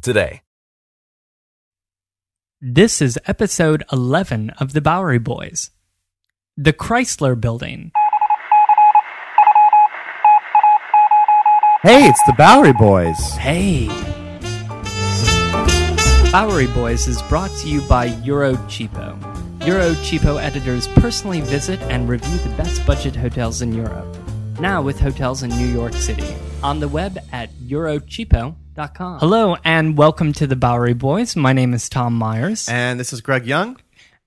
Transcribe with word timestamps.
today. 0.00 0.42
This 2.60 3.00
is 3.00 3.18
episode 3.26 3.84
11 3.92 4.50
of 4.58 4.72
The 4.72 4.80
Bowery 4.80 5.18
Boys. 5.18 5.70
The 6.56 6.72
Chrysler 6.72 7.40
Building. 7.40 7.92
Hey, 11.82 12.08
it's 12.08 12.20
the 12.26 12.34
Bowery 12.36 12.72
Boys. 12.72 13.16
Hey! 13.36 13.86
Bowery 16.32 16.66
Boys 16.66 17.06
is 17.06 17.22
brought 17.22 17.52
to 17.60 17.68
you 17.68 17.80
by 17.82 18.08
Eurocheapo. 18.08 19.16
Eurocheapo 19.60 20.42
editors 20.42 20.88
personally 20.88 21.40
visit 21.40 21.80
and 21.82 22.08
review 22.08 22.38
the 22.38 22.56
best 22.56 22.84
budget 22.84 23.14
hotels 23.14 23.62
in 23.62 23.72
Europe. 23.72 24.16
Now 24.60 24.82
with 24.82 24.98
hotels 24.98 25.44
in 25.44 25.50
New 25.50 25.68
York 25.68 25.92
City. 25.92 26.34
On 26.64 26.80
the 26.80 26.88
web 26.88 27.16
at 27.30 27.52
eurocheapo.com. 27.54 29.20
Hello 29.20 29.56
and 29.64 29.96
welcome 29.96 30.32
to 30.32 30.48
the 30.48 30.56
Bowery 30.56 30.94
Boys. 30.94 31.36
My 31.36 31.52
name 31.52 31.72
is 31.74 31.88
Tom 31.88 32.14
Myers. 32.14 32.68
And 32.68 32.98
this 32.98 33.12
is 33.12 33.20
Greg 33.20 33.46
Young. 33.46 33.76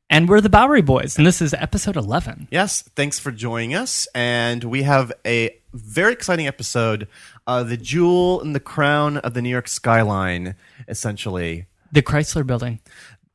And 0.10 0.30
we're 0.30 0.40
the 0.40 0.50
Bowery 0.50 0.82
Boys, 0.82 1.18
and 1.18 1.28
this 1.28 1.42
is 1.42 1.54
episode 1.54 1.98
11. 1.98 2.48
Yes, 2.50 2.82
thanks 2.96 3.20
for 3.20 3.32
joining 3.32 3.74
us. 3.76 4.08
And 4.16 4.64
we 4.64 4.84
have 4.84 5.12
a 5.26 5.58
very 5.74 6.14
exciting 6.14 6.48
episode 6.48 7.10
uh, 7.46 7.64
the 7.64 7.78
jewel 7.78 8.40
in 8.42 8.54
the 8.54 8.60
crown 8.62 9.18
of 9.18 9.34
the 9.34 9.42
New 9.42 9.50
York 9.50 9.68
skyline, 9.68 10.56
essentially. 10.88 11.66
The 11.92 12.02
Chrysler 12.02 12.48
Building. 12.48 12.80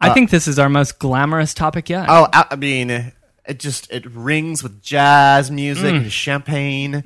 I 0.01 0.13
think 0.13 0.31
this 0.31 0.47
is 0.47 0.59
our 0.59 0.69
most 0.69 0.99
glamorous 0.99 1.55
topic 1.55 1.89
yet. 1.89 2.07
Oh, 2.09 2.29
I, 2.33 2.47
I 2.51 2.57
mean, 2.57 3.13
it 3.49 3.59
just 3.59 3.91
it 3.93 4.07
rings 4.07 4.63
with 4.63 4.83
jazz 4.83 5.51
music 5.51 5.95
and 5.95 6.13
champagne. 6.13 7.03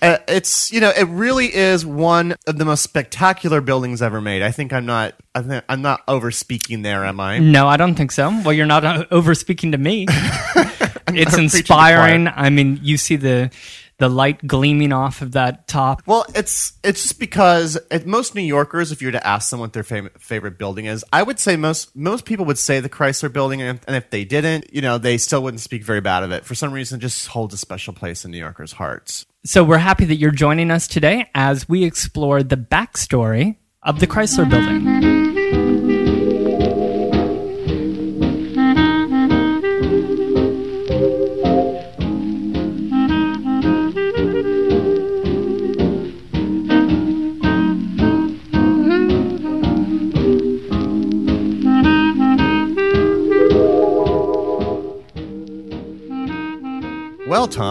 Uh, 0.00 0.18
it's 0.28 0.70
you 0.70 0.80
know 0.80 0.90
it 0.96 1.08
really 1.08 1.54
is 1.54 1.84
one 1.84 2.36
of 2.46 2.58
the 2.58 2.64
most 2.64 2.82
spectacular 2.82 3.60
buildings 3.60 4.02
ever 4.02 4.20
made. 4.20 4.42
I 4.42 4.50
think 4.50 4.72
I'm 4.72 4.86
not 4.86 5.14
I 5.34 5.42
think 5.42 5.64
I'm 5.68 5.82
not 5.82 6.02
over 6.08 6.30
speaking 6.30 6.82
there, 6.82 7.04
am 7.04 7.20
I? 7.20 7.38
No, 7.38 7.66
I 7.68 7.76
don't 7.76 7.94
think 7.94 8.12
so. 8.12 8.28
Well, 8.42 8.52
you're 8.52 8.66
not 8.66 8.84
uh, 8.84 9.04
over 9.10 9.34
speaking 9.34 9.72
to 9.72 9.78
me. 9.78 10.06
it's 10.08 11.04
preaching 11.06 11.24
to 11.24 11.36
the 11.36 11.42
inspiring. 11.42 12.28
I 12.28 12.50
mean, 12.50 12.80
you 12.82 12.96
see 12.96 13.16
the 13.16 13.50
the 13.98 14.08
light 14.08 14.46
gleaming 14.46 14.92
off 14.92 15.22
of 15.22 15.32
that 15.32 15.66
top. 15.66 16.02
Well, 16.06 16.24
it's 16.34 16.72
it's 16.82 17.02
just 17.02 17.18
because 17.18 17.78
it, 17.90 18.06
most 18.06 18.34
New 18.34 18.42
Yorkers, 18.42 18.92
if 18.92 19.02
you 19.02 19.08
were 19.08 19.12
to 19.12 19.26
ask 19.26 19.50
them 19.50 19.60
what 19.60 19.72
their 19.72 19.82
favorite 19.82 20.20
favorite 20.20 20.58
building 20.58 20.86
is, 20.86 21.04
I 21.12 21.22
would 21.22 21.38
say 21.38 21.56
most 21.56 21.94
most 21.94 22.24
people 22.24 22.44
would 22.46 22.58
say 22.58 22.80
the 22.80 22.88
Chrysler 22.88 23.32
Building, 23.32 23.60
and, 23.60 23.80
and 23.86 23.96
if 23.96 24.10
they 24.10 24.24
didn't, 24.24 24.72
you 24.72 24.80
know, 24.80 24.98
they 24.98 25.18
still 25.18 25.42
wouldn't 25.42 25.60
speak 25.60 25.82
very 25.82 26.00
bad 26.00 26.22
of 26.22 26.30
it. 26.30 26.44
For 26.44 26.54
some 26.54 26.72
reason, 26.72 26.98
it 26.98 27.02
just 27.02 27.28
holds 27.28 27.52
a 27.54 27.58
special 27.58 27.92
place 27.92 28.24
in 28.24 28.30
New 28.30 28.38
Yorkers' 28.38 28.72
hearts. 28.72 29.26
So 29.44 29.64
we're 29.64 29.78
happy 29.78 30.04
that 30.04 30.16
you're 30.16 30.30
joining 30.30 30.70
us 30.70 30.86
today 30.86 31.30
as 31.34 31.68
we 31.68 31.84
explore 31.84 32.42
the 32.42 32.56
backstory 32.56 33.56
of 33.82 34.00
the 34.00 34.06
Chrysler 34.06 34.48
Building. 34.48 35.97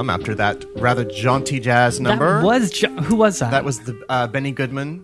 After 0.10 0.34
that 0.36 0.64
rather 0.78 1.04
jaunty 1.04 1.60
jazz 1.60 2.00
number, 2.00 2.38
That 2.40 2.46
was 2.46 2.72
jo- 2.72 2.90
who 3.08 3.16
was 3.16 3.40
that? 3.40 3.52
that 3.52 3.66
was 3.66 3.80
the 3.82 3.94
uh, 4.10 4.28
Benny 4.28 4.52
Goodman 4.52 5.04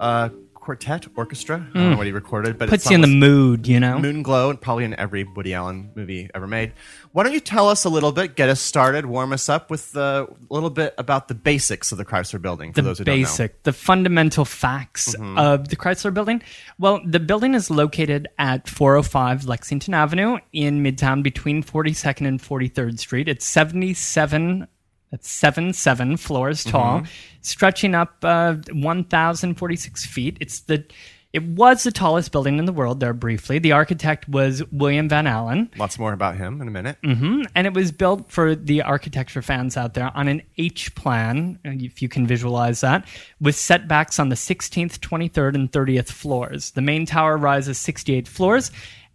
uh, 0.00 0.28
quartet 0.64 1.06
orchestra. 1.14 1.66
I 1.74 1.78
don't 1.78 1.90
know 1.90 1.96
what 1.98 2.06
he 2.06 2.12
recorded, 2.12 2.58
but 2.58 2.68
Hmm. 2.68 2.70
puts 2.70 2.84
it's 2.84 2.90
you 2.90 2.94
in 2.94 3.00
the 3.02 3.06
almost- 3.08 3.20
mood, 3.20 3.66
you 3.68 3.78
know. 3.78 3.98
Moon 3.98 4.22
Glow, 4.22 4.50
and 4.50 4.60
probably 4.60 4.84
in 4.84 4.98
every 4.98 5.24
Woody 5.24 5.52
Allen 5.52 5.90
movie 5.94 6.30
ever 6.34 6.46
made. 6.46 6.72
Why 7.12 7.22
don't 7.22 7.32
you 7.34 7.40
tell 7.40 7.68
us 7.68 7.84
a 7.84 7.88
little 7.90 8.10
bit, 8.12 8.34
get 8.34 8.48
us 8.48 8.60
started, 8.60 9.06
warm 9.06 9.32
us 9.32 9.48
up 9.48 9.70
with 9.70 9.96
uh, 9.96 10.26
a 10.50 10.52
little 10.54 10.70
bit 10.70 10.94
about 10.98 11.28
the 11.28 11.34
basics 11.34 11.92
of 11.92 11.98
the 11.98 12.04
Chrysler 12.04 12.40
Building 12.40 12.72
for 12.72 12.80
the 12.80 12.88
those 12.88 12.98
who 12.98 13.04
don't 13.04 13.16
know. 13.20 13.22
basic, 13.22 13.62
the 13.64 13.72
fundamental 13.74 14.44
facts 14.44 15.14
Mm-hmm. 15.14 15.38
of 15.38 15.68
the 15.68 15.76
Chrysler 15.76 16.12
Building. 16.14 16.42
Well, 16.78 17.00
the 17.04 17.20
building 17.20 17.54
is 17.54 17.70
located 17.70 18.26
at 18.38 18.68
405 18.68 19.44
Lexington 19.44 19.92
Avenue 19.94 20.38
in 20.52 20.82
Midtown 20.82 21.22
between 21.22 21.62
42nd 21.62 22.26
and 22.26 22.40
43rd 22.40 22.98
Street. 22.98 23.28
It's 23.28 23.44
77 23.44 24.66
that's 25.14 25.30
seven 25.30 25.72
seven 25.72 26.16
floors 26.16 26.64
tall, 26.64 26.98
Mm-hmm. 27.00 27.06
stretching 27.42 27.94
up 27.94 28.16
uh, 28.24 28.54
1,046 28.72 30.06
feet. 30.06 30.36
It's 30.40 30.60
the 30.60 30.84
it 31.32 31.42
was 31.42 31.82
the 31.82 31.90
tallest 31.90 32.30
building 32.30 32.60
in 32.60 32.64
the 32.64 32.72
world. 32.72 33.00
There 33.00 33.12
briefly, 33.12 33.58
the 33.58 33.72
architect 33.72 34.28
was 34.28 34.62
William 34.70 35.08
Van 35.08 35.24
Alen. 35.24 35.76
Lots 35.76 35.98
more 35.98 36.12
about 36.12 36.36
him 36.36 36.60
in 36.62 36.68
a 36.68 36.70
minute. 36.70 36.96
hmm 37.02 37.42
And 37.56 37.66
it 37.66 37.74
was 37.74 37.90
built 37.90 38.30
for 38.30 38.54
the 38.54 38.82
architecture 38.82 39.42
fans 39.42 39.76
out 39.76 39.94
there 39.94 40.12
on 40.14 40.28
an 40.28 40.42
H 40.58 40.94
plan, 40.94 41.58
if 41.64 42.00
you 42.00 42.08
can 42.08 42.24
visualize 42.28 42.82
that, 42.82 43.04
with 43.40 43.56
setbacks 43.56 44.20
on 44.20 44.28
the 44.28 44.36
16th, 44.36 45.00
23rd, 45.00 45.56
and 45.56 45.72
30th 45.72 46.12
floors. 46.12 46.70
The 46.70 46.82
main 46.82 47.04
tower 47.04 47.36
rises 47.36 47.78
68 47.78 48.28
floors, 48.28 48.70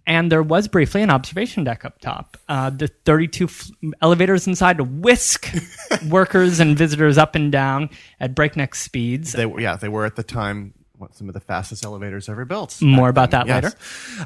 and 0.09 0.29
there 0.31 0.43
was 0.43 0.67
briefly 0.67 1.01
an 1.03 1.09
observation 1.09 1.63
deck 1.63 1.85
up 1.85 1.99
top. 1.99 2.35
Uh, 2.49 2.69
the 2.71 2.87
32 2.87 3.45
f- 3.45 3.69
elevators 4.01 4.47
inside 4.47 4.81
whisk 4.81 5.47
workers 6.09 6.59
and 6.59 6.77
visitors 6.77 7.17
up 7.17 7.35
and 7.35 7.51
down 7.51 7.89
at 8.19 8.35
breakneck 8.35 8.73
speeds. 8.75 9.31
They 9.31 9.45
were, 9.45 9.61
yeah, 9.61 9.77
they 9.77 9.87
were 9.87 10.05
at 10.05 10.15
the 10.17 10.23
time 10.23 10.73
what, 10.97 11.15
some 11.15 11.29
of 11.29 11.33
the 11.33 11.39
fastest 11.39 11.85
elevators 11.85 12.27
ever 12.27 12.43
built. 12.43 12.81
More 12.81 13.07
about 13.07 13.31
that 13.31 13.47
Yes. 13.47 13.63
later. 13.63 13.75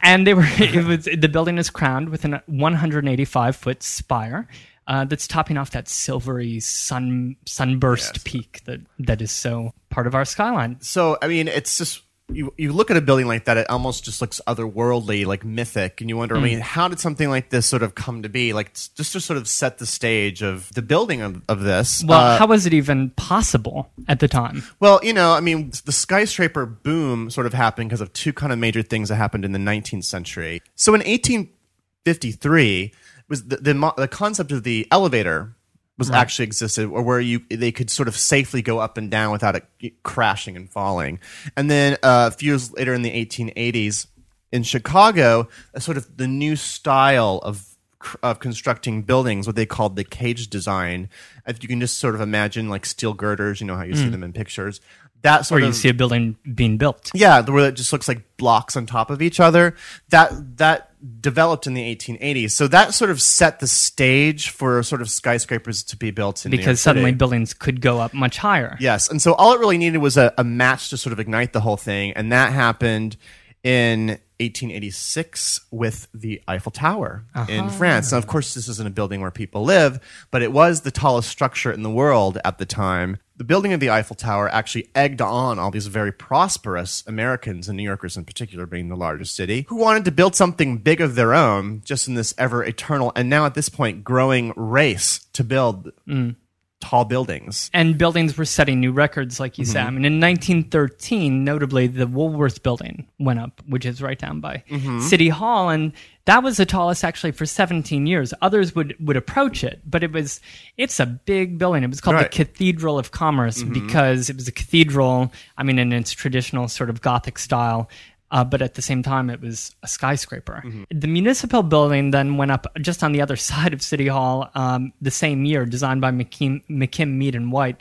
And 0.01 0.25
they 0.25 0.33
were 0.33 0.45
it 0.57 0.83
was 0.85 1.05
the 1.05 1.27
building 1.29 1.59
is 1.59 1.69
crowned 1.69 2.09
with 2.09 2.25
a 2.25 2.41
185 2.47 3.55
foot 3.55 3.83
spire 3.83 4.47
uh, 4.87 5.05
that's 5.05 5.27
topping 5.27 5.57
off 5.57 5.71
that 5.71 5.87
silvery 5.87 6.59
sun 6.59 7.35
sunburst 7.45 8.15
Yes. 8.15 8.23
peak 8.25 8.61
that 8.65 8.79
that 8.99 9.21
is 9.21 9.31
so 9.31 9.73
part 9.89 10.07
of 10.07 10.15
our 10.15 10.25
skyline. 10.25 10.77
So, 10.81 11.17
I 11.21 11.27
mean, 11.27 11.47
it's 11.47 11.77
just 11.77 12.01
you, 12.31 12.53
you 12.57 12.71
look 12.71 12.89
at 12.89 12.95
a 12.97 13.01
building 13.01 13.27
like 13.27 13.45
that, 13.45 13.57
it 13.57 13.69
almost 13.69 14.05
just 14.05 14.21
looks 14.21 14.39
otherworldly, 14.47 15.25
like 15.25 15.43
mythic, 15.43 15.99
and 15.99 16.09
you 16.09 16.15
wonder, 16.17 16.35
I 16.35 16.39
Mm. 16.39 16.43
mean, 16.43 16.59
how 16.61 16.87
did 16.87 16.99
something 16.99 17.29
like 17.29 17.49
this 17.49 17.65
sort 17.65 17.83
of 17.83 17.95
come 17.95 18.23
to 18.23 18.29
be? 18.29 18.53
Like, 18.53 18.73
just 18.73 19.11
to 19.13 19.19
sort 19.19 19.37
of 19.37 19.47
set 19.47 19.77
the 19.77 19.85
stage 19.85 20.41
of 20.41 20.71
the 20.73 20.81
building 20.81 21.21
of, 21.21 21.41
of 21.49 21.61
this. 21.61 22.03
Well, 22.05 22.19
Uh, 22.21 22.37
how 22.37 22.47
was 22.47 22.65
it 22.65 22.73
even 22.73 23.09
possible 23.11 23.91
at 24.07 24.19
the 24.19 24.27
time? 24.29 24.63
Well, 24.79 24.99
you 25.03 25.11
know, 25.13 25.33
I 25.33 25.41
mean, 25.41 25.71
the 25.85 25.91
skyscraper 25.91 26.65
boom 26.65 27.29
sort 27.29 27.45
of 27.45 27.53
happened 27.53 27.89
because 27.89 28.01
of 28.01 28.13
two 28.13 28.31
kind 28.33 28.53
of 28.53 28.59
major 28.59 28.81
things 28.83 29.09
that 29.09 29.15
happened 29.15 29.43
in 29.43 29.51
the 29.51 29.59
19th 29.59 30.05
century. 30.05 30.61
So 30.75 30.93
in 30.95 31.01
1853, 31.01 32.93
was 33.29 33.45
the 33.47 33.57
the, 33.57 33.93
the 33.97 34.07
concept 34.07 34.51
of 34.51 34.63
the 34.63 34.87
elevator 34.91 35.55
was 35.97 36.09
actually 36.09 36.45
existed, 36.45 36.87
or 36.87 37.01
where 37.03 37.19
you 37.19 37.41
they 37.49 37.71
could 37.71 37.89
sort 37.89 38.07
of 38.07 38.17
safely 38.17 38.61
go 38.61 38.79
up 38.79 38.97
and 38.97 39.11
down 39.11 39.31
without 39.31 39.55
it 39.55 40.03
crashing 40.03 40.55
and 40.55 40.69
falling. 40.69 41.19
And 41.55 41.69
then 41.69 41.93
uh, 42.03 42.29
a 42.31 42.35
few 42.35 42.51
years 42.51 42.73
later, 42.73 42.93
in 42.93 43.03
the 43.03 43.11
1880s, 43.11 44.07
in 44.51 44.63
Chicago, 44.63 45.47
a 45.73 45.81
sort 45.81 45.97
of 45.97 46.17
the 46.17 46.27
new 46.27 46.55
style 46.55 47.39
of 47.43 47.73
of 48.21 48.39
constructing 48.39 49.03
buildings, 49.03 49.47
what 49.47 49.55
they 49.55 49.65
called 49.65 49.95
the 49.95 50.03
cage 50.03 50.49
design. 50.49 51.09
If 51.47 51.63
you 51.63 51.69
can 51.69 51.79
just 51.79 51.99
sort 51.99 52.15
of 52.15 52.21
imagine 52.21 52.69
like 52.69 52.85
steel 52.85 53.13
girders, 53.13 53.61
you 53.61 53.67
know 53.67 53.77
how 53.77 53.83
you 53.83 53.95
see 53.95 54.09
them 54.09 54.23
in 54.23 54.33
pictures. 54.33 54.81
That 55.23 55.51
Or 55.51 55.59
you 55.59 55.67
of 55.67 55.75
see 55.75 55.89
a 55.89 55.93
building 55.93 56.37
being 56.53 56.77
built. 56.77 57.11
yeah, 57.13 57.41
the 57.41 57.51
where 57.51 57.67
it 57.67 57.75
just 57.75 57.91
looks 57.91 58.07
like 58.07 58.37
blocks 58.37 58.77
on 58.77 58.85
top 58.85 59.09
of 59.09 59.21
each 59.21 59.39
other. 59.39 59.75
That 60.09 60.57
that 60.57 60.91
developed 61.21 61.67
in 61.67 61.73
the 61.73 61.95
1880s. 61.95 62.51
So 62.51 62.67
that 62.67 62.93
sort 62.93 63.09
of 63.09 63.21
set 63.21 63.59
the 63.59 63.67
stage 63.67 64.49
for 64.49 64.81
sort 64.83 65.01
of 65.01 65.09
skyscrapers 65.09 65.83
to 65.83 65.97
be 65.97 66.11
built 66.11 66.45
in 66.45 66.51
New 66.51 66.57
York 66.57 66.65
Because 66.65 66.81
suddenly 66.81 67.09
City. 67.09 67.17
buildings 67.17 67.53
could 67.53 67.81
go 67.81 67.99
up 67.99 68.13
much 68.13 68.37
higher. 68.37 68.77
Yes, 68.79 69.09
and 69.09 69.21
so 69.21 69.33
all 69.33 69.53
it 69.53 69.59
really 69.59 69.77
needed 69.77 69.97
was 69.97 70.17
a, 70.17 70.33
a 70.37 70.43
match 70.43 70.89
to 70.89 70.97
sort 70.97 71.13
of 71.13 71.19
ignite 71.19 71.53
the 71.53 71.61
whole 71.61 71.77
thing, 71.77 72.13
and 72.13 72.31
that 72.31 72.53
happened 72.53 73.17
in 73.63 74.19
1886 74.39 75.61
with 75.71 76.07
the 76.13 76.41
Eiffel 76.47 76.71
Tower 76.71 77.25
in 77.47 77.61
uh-huh. 77.61 77.69
France. 77.69 78.11
Now, 78.11 78.17
of 78.17 78.27
course, 78.27 78.53
this 78.53 78.67
isn't 78.67 78.87
a 78.87 78.91
building 78.91 79.21
where 79.21 79.31
people 79.31 79.63
live, 79.63 79.99
but 80.31 80.41
it 80.41 80.51
was 80.51 80.81
the 80.81 80.91
tallest 80.91 81.29
structure 81.29 81.71
in 81.71 81.81
the 81.81 81.89
world 81.89 82.37
at 82.43 82.57
the 82.57 82.65
time. 82.65 83.17
The 83.35 83.43
building 83.43 83.73
of 83.73 83.79
the 83.79 83.89
Eiffel 83.89 84.15
Tower 84.15 84.47
actually 84.49 84.89
egged 84.93 85.21
on 85.21 85.57
all 85.57 85.71
these 85.71 85.87
very 85.87 86.11
prosperous 86.11 87.03
Americans 87.07 87.67
and 87.67 87.75
New 87.75 87.83
Yorkers 87.83 88.15
in 88.15 88.25
particular, 88.25 88.67
being 88.67 88.89
the 88.89 88.95
largest 88.95 89.35
city, 89.35 89.65
who 89.69 89.75
wanted 89.75 90.05
to 90.05 90.11
build 90.11 90.35
something 90.35 90.77
big 90.77 91.01
of 91.01 91.15
their 91.15 91.33
own, 91.33 91.81
just 91.83 92.07
in 92.07 92.13
this 92.13 92.35
ever 92.37 92.63
eternal 92.63 93.11
and 93.15 93.29
now 93.29 93.45
at 93.45 93.55
this 93.55 93.69
point 93.69 94.03
growing 94.03 94.53
race 94.55 95.25
to 95.33 95.43
build 95.43 95.91
mm. 96.07 96.35
Tall 96.83 97.05
buildings. 97.05 97.71
And 97.73 97.97
buildings 97.97 98.37
were 98.37 98.45
setting 98.45 98.79
new 98.81 98.91
records, 98.91 99.39
like 99.39 99.57
you 99.57 99.63
Mm-hmm. 99.63 99.71
said. 99.71 99.87
I 99.87 99.89
mean, 99.89 100.03
in 100.05 100.19
1913, 100.19 101.43
notably, 101.43 101.87
the 101.87 102.07
Woolworth 102.07 102.61
building 102.61 103.07
went 103.19 103.39
up, 103.39 103.61
which 103.67 103.85
is 103.85 104.01
right 104.01 104.19
down 104.19 104.39
by 104.41 104.63
Mm-hmm. 104.69 104.99
City 104.99 105.29
Hall. 105.29 105.69
And 105.69 105.93
that 106.25 106.43
was 106.43 106.57
the 106.57 106.65
tallest 106.65 107.03
actually 107.03 107.31
for 107.31 107.45
17 107.45 108.05
years. 108.07 108.33
Others 108.41 108.75
would, 108.75 108.95
would 108.99 109.15
approach 109.17 109.63
it, 109.63 109.81
but 109.85 110.03
it 110.03 110.11
was, 110.11 110.41
it's 110.77 110.99
a 110.99 111.05
big 111.05 111.57
building. 111.57 111.83
It 111.83 111.89
was 111.89 112.01
called 112.01 112.15
Right. 112.15 112.29
Mm-hmm. 112.29 112.37
the 112.37 112.45
Cathedral 112.45 112.99
of 112.99 113.11
Commerce 113.11 113.63
because 113.63 114.29
it 114.29 114.35
was 114.35 114.47
a 114.47 114.51
cathedral, 114.51 115.31
I 115.57 115.63
mean, 115.63 115.79
in 115.79 115.91
its 115.93 116.11
traditional 116.11 116.67
sort 116.67 116.89
of 116.89 117.01
Gothic 117.01 117.37
style. 117.39 117.89
Uh, 118.33 118.43
but 118.43 118.63
at 118.63 118.73
the 118.73 118.81
same 118.81 119.03
time, 119.03 119.29
it 119.29 119.39
was 119.39 119.75
a 119.83 119.87
skyscraper. 119.87 120.63
Mm-hmm. 120.65 120.83
The 120.89 121.07
municipal 121.07 121.61
building 121.61 122.09
then 122.09 122.35
went 122.35 122.49
up 122.49 122.65
just 122.81 123.03
on 123.03 123.11
the 123.11 123.21
other 123.21 123.35
side 123.49 123.73
of 123.73 123.81
City 123.81 124.07
Hall 124.07 124.49
um, 124.55 124.91
the 124.99 125.11
same 125.11 125.45
year, 125.45 125.65
designed 125.65 126.01
by 126.01 126.11
McKim, 126.11 126.65
McKim 126.67 127.11
Mead 127.13 127.35
and 127.35 127.51
White. 127.51 127.79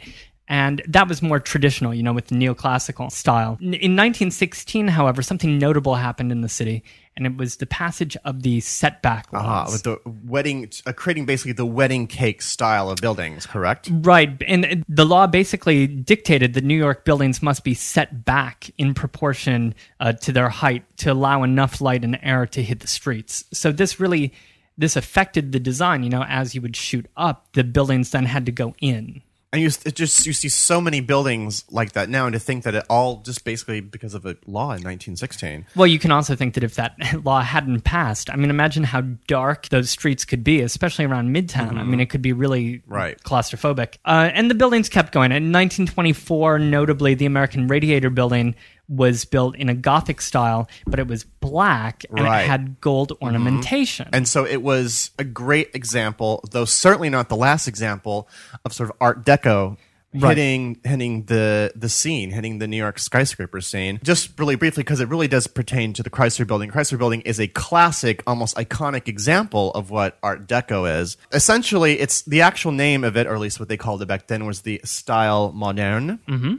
And 0.48 0.82
that 0.86 1.08
was 1.08 1.22
more 1.22 1.40
traditional, 1.40 1.94
you 1.94 2.02
know, 2.02 2.12
with 2.12 2.26
the 2.26 2.34
neoclassical 2.34 3.10
style. 3.10 3.56
In 3.62 3.96
1916, 3.96 4.88
however, 4.88 5.22
something 5.22 5.58
notable 5.58 5.94
happened 5.94 6.30
in 6.30 6.42
the 6.42 6.48
city, 6.50 6.84
and 7.16 7.26
it 7.26 7.36
was 7.36 7.56
the 7.56 7.66
passage 7.66 8.16
of 8.24 8.42
the 8.42 8.60
setback 8.60 9.26
Ah, 9.32 9.64
laws. 9.64 9.72
with 9.72 9.82
the 9.82 9.98
wedding, 10.24 10.70
uh, 10.86 10.92
creating 10.92 11.26
basically 11.26 11.52
the 11.52 11.66
wedding 11.66 12.06
cake 12.06 12.40
style 12.42 12.90
of 12.90 12.98
buildings, 13.00 13.44
correct? 13.46 13.88
Right. 13.92 14.30
And 14.46 14.84
the 14.88 15.04
law 15.04 15.26
basically 15.26 15.86
dictated 15.86 16.54
that 16.54 16.64
New 16.64 16.76
York 16.76 17.04
buildings 17.04 17.42
must 17.42 17.64
be 17.64 17.74
set 17.74 18.24
back 18.24 18.70
in 18.78 18.94
proportion 18.94 19.74
uh, 20.00 20.12
to 20.14 20.32
their 20.32 20.48
height 20.48 20.84
to 20.98 21.12
allow 21.12 21.42
enough 21.42 21.80
light 21.80 22.02
and 22.04 22.18
air 22.22 22.46
to 22.46 22.62
hit 22.62 22.80
the 22.80 22.86
streets. 22.88 23.44
So 23.52 23.72
this 23.72 24.00
really 24.00 24.32
this 24.78 24.96
affected 24.96 25.52
the 25.52 25.60
design, 25.60 26.02
you 26.02 26.08
know, 26.08 26.24
as 26.26 26.54
you 26.54 26.62
would 26.62 26.74
shoot 26.74 27.06
up, 27.14 27.46
the 27.52 27.62
buildings 27.62 28.10
then 28.10 28.24
had 28.24 28.46
to 28.46 28.52
go 28.52 28.74
in. 28.80 29.20
And 29.52 29.60
you 29.60 29.68
it 29.84 29.94
just 29.94 30.24
you 30.24 30.32
see 30.32 30.48
so 30.48 30.80
many 30.80 31.00
buildings 31.00 31.64
like 31.70 31.92
that 31.92 32.08
now, 32.08 32.24
and 32.24 32.32
to 32.32 32.38
think 32.38 32.64
that 32.64 32.74
it 32.74 32.86
all 32.88 33.16
just 33.22 33.44
basically 33.44 33.80
because 33.80 34.14
of 34.14 34.24
a 34.24 34.34
law 34.46 34.72
in 34.72 34.80
1916. 34.82 35.66
Well, 35.76 35.86
you 35.86 35.98
can 35.98 36.10
also 36.10 36.34
think 36.34 36.54
that 36.54 36.64
if 36.64 36.76
that 36.76 36.96
law 37.24 37.42
hadn't 37.42 37.82
passed, 37.82 38.30
I 38.30 38.36
mean, 38.36 38.48
imagine 38.48 38.82
how 38.82 39.02
dark 39.26 39.68
those 39.68 39.90
streets 39.90 40.24
could 40.24 40.42
be, 40.42 40.62
especially 40.62 41.04
around 41.04 41.34
Midtown. 41.36 41.76
I 41.78 41.82
mean, 41.84 42.00
it 42.00 42.06
could 42.06 42.22
be 42.22 42.32
really 42.32 42.82
Right. 42.86 43.22
claustrophobic. 43.24 43.96
Uh, 44.06 44.30
and 44.32 44.50
the 44.50 44.54
buildings 44.54 44.88
kept 44.88 45.12
going. 45.12 45.32
In 45.32 45.52
1924, 45.52 46.58
notably, 46.58 47.12
the 47.14 47.26
American 47.26 47.66
Radiator 47.68 48.08
Building 48.08 48.54
was 48.88 49.24
built 49.24 49.56
in 49.56 49.68
a 49.68 49.74
Gothic 49.74 50.20
style, 50.20 50.68
but 50.86 50.98
it 50.98 51.06
was 51.06 51.24
black 51.24 52.04
and 52.10 52.20
Right. 52.20 52.42
it 52.42 52.46
had 52.48 52.80
gold 52.80 53.12
ornamentation. 53.22 54.08
And 54.12 54.28
so 54.28 54.44
it 54.46 54.62
was 54.62 55.10
a 55.18 55.24
great 55.24 55.70
example, 55.74 56.44
though 56.50 56.64
certainly 56.64 57.08
not 57.10 57.28
the 57.28 57.36
last 57.36 57.68
example 57.68 58.28
of 58.64 58.72
sort 58.72 58.90
of 58.90 58.96
Art 59.00 59.24
Deco 59.24 59.76
Right. 60.14 60.36
hitting 60.36 60.76
hitting 60.84 61.24
the 61.24 61.72
the 61.74 61.88
scene, 61.88 62.32
hitting 62.32 62.58
the 62.58 62.68
New 62.68 62.76
York 62.76 62.98
skyscraper 62.98 63.62
scene. 63.62 63.98
Just 64.04 64.38
really 64.38 64.56
briefly, 64.56 64.82
because 64.82 65.00
it 65.00 65.08
really 65.08 65.26
does 65.26 65.46
pertain 65.46 65.94
to 65.94 66.02
the 66.02 66.10
Chrysler 66.10 66.46
Building. 66.46 66.70
Chrysler 66.70 66.98
Building 66.98 67.22
is 67.22 67.40
a 67.40 67.46
classic, 67.46 68.22
almost 68.26 68.54
iconic 68.56 69.08
example 69.08 69.70
of 69.70 69.88
what 69.88 70.18
Art 70.22 70.46
Deco 70.46 71.00
is. 71.00 71.16
Essentially, 71.32 71.98
it's 71.98 72.20
the 72.22 72.42
actual 72.42 72.72
name 72.72 73.04
of 73.04 73.16
it, 73.16 73.26
or 73.26 73.32
at 73.34 73.40
least 73.40 73.58
what 73.58 73.70
they 73.70 73.78
called 73.78 74.02
it 74.02 74.06
back 74.06 74.26
then, 74.26 74.44
was 74.44 74.60
the 74.60 74.82
Style 74.84 75.50
Moderne. 75.52 76.18
Mm-hmm. 76.28 76.54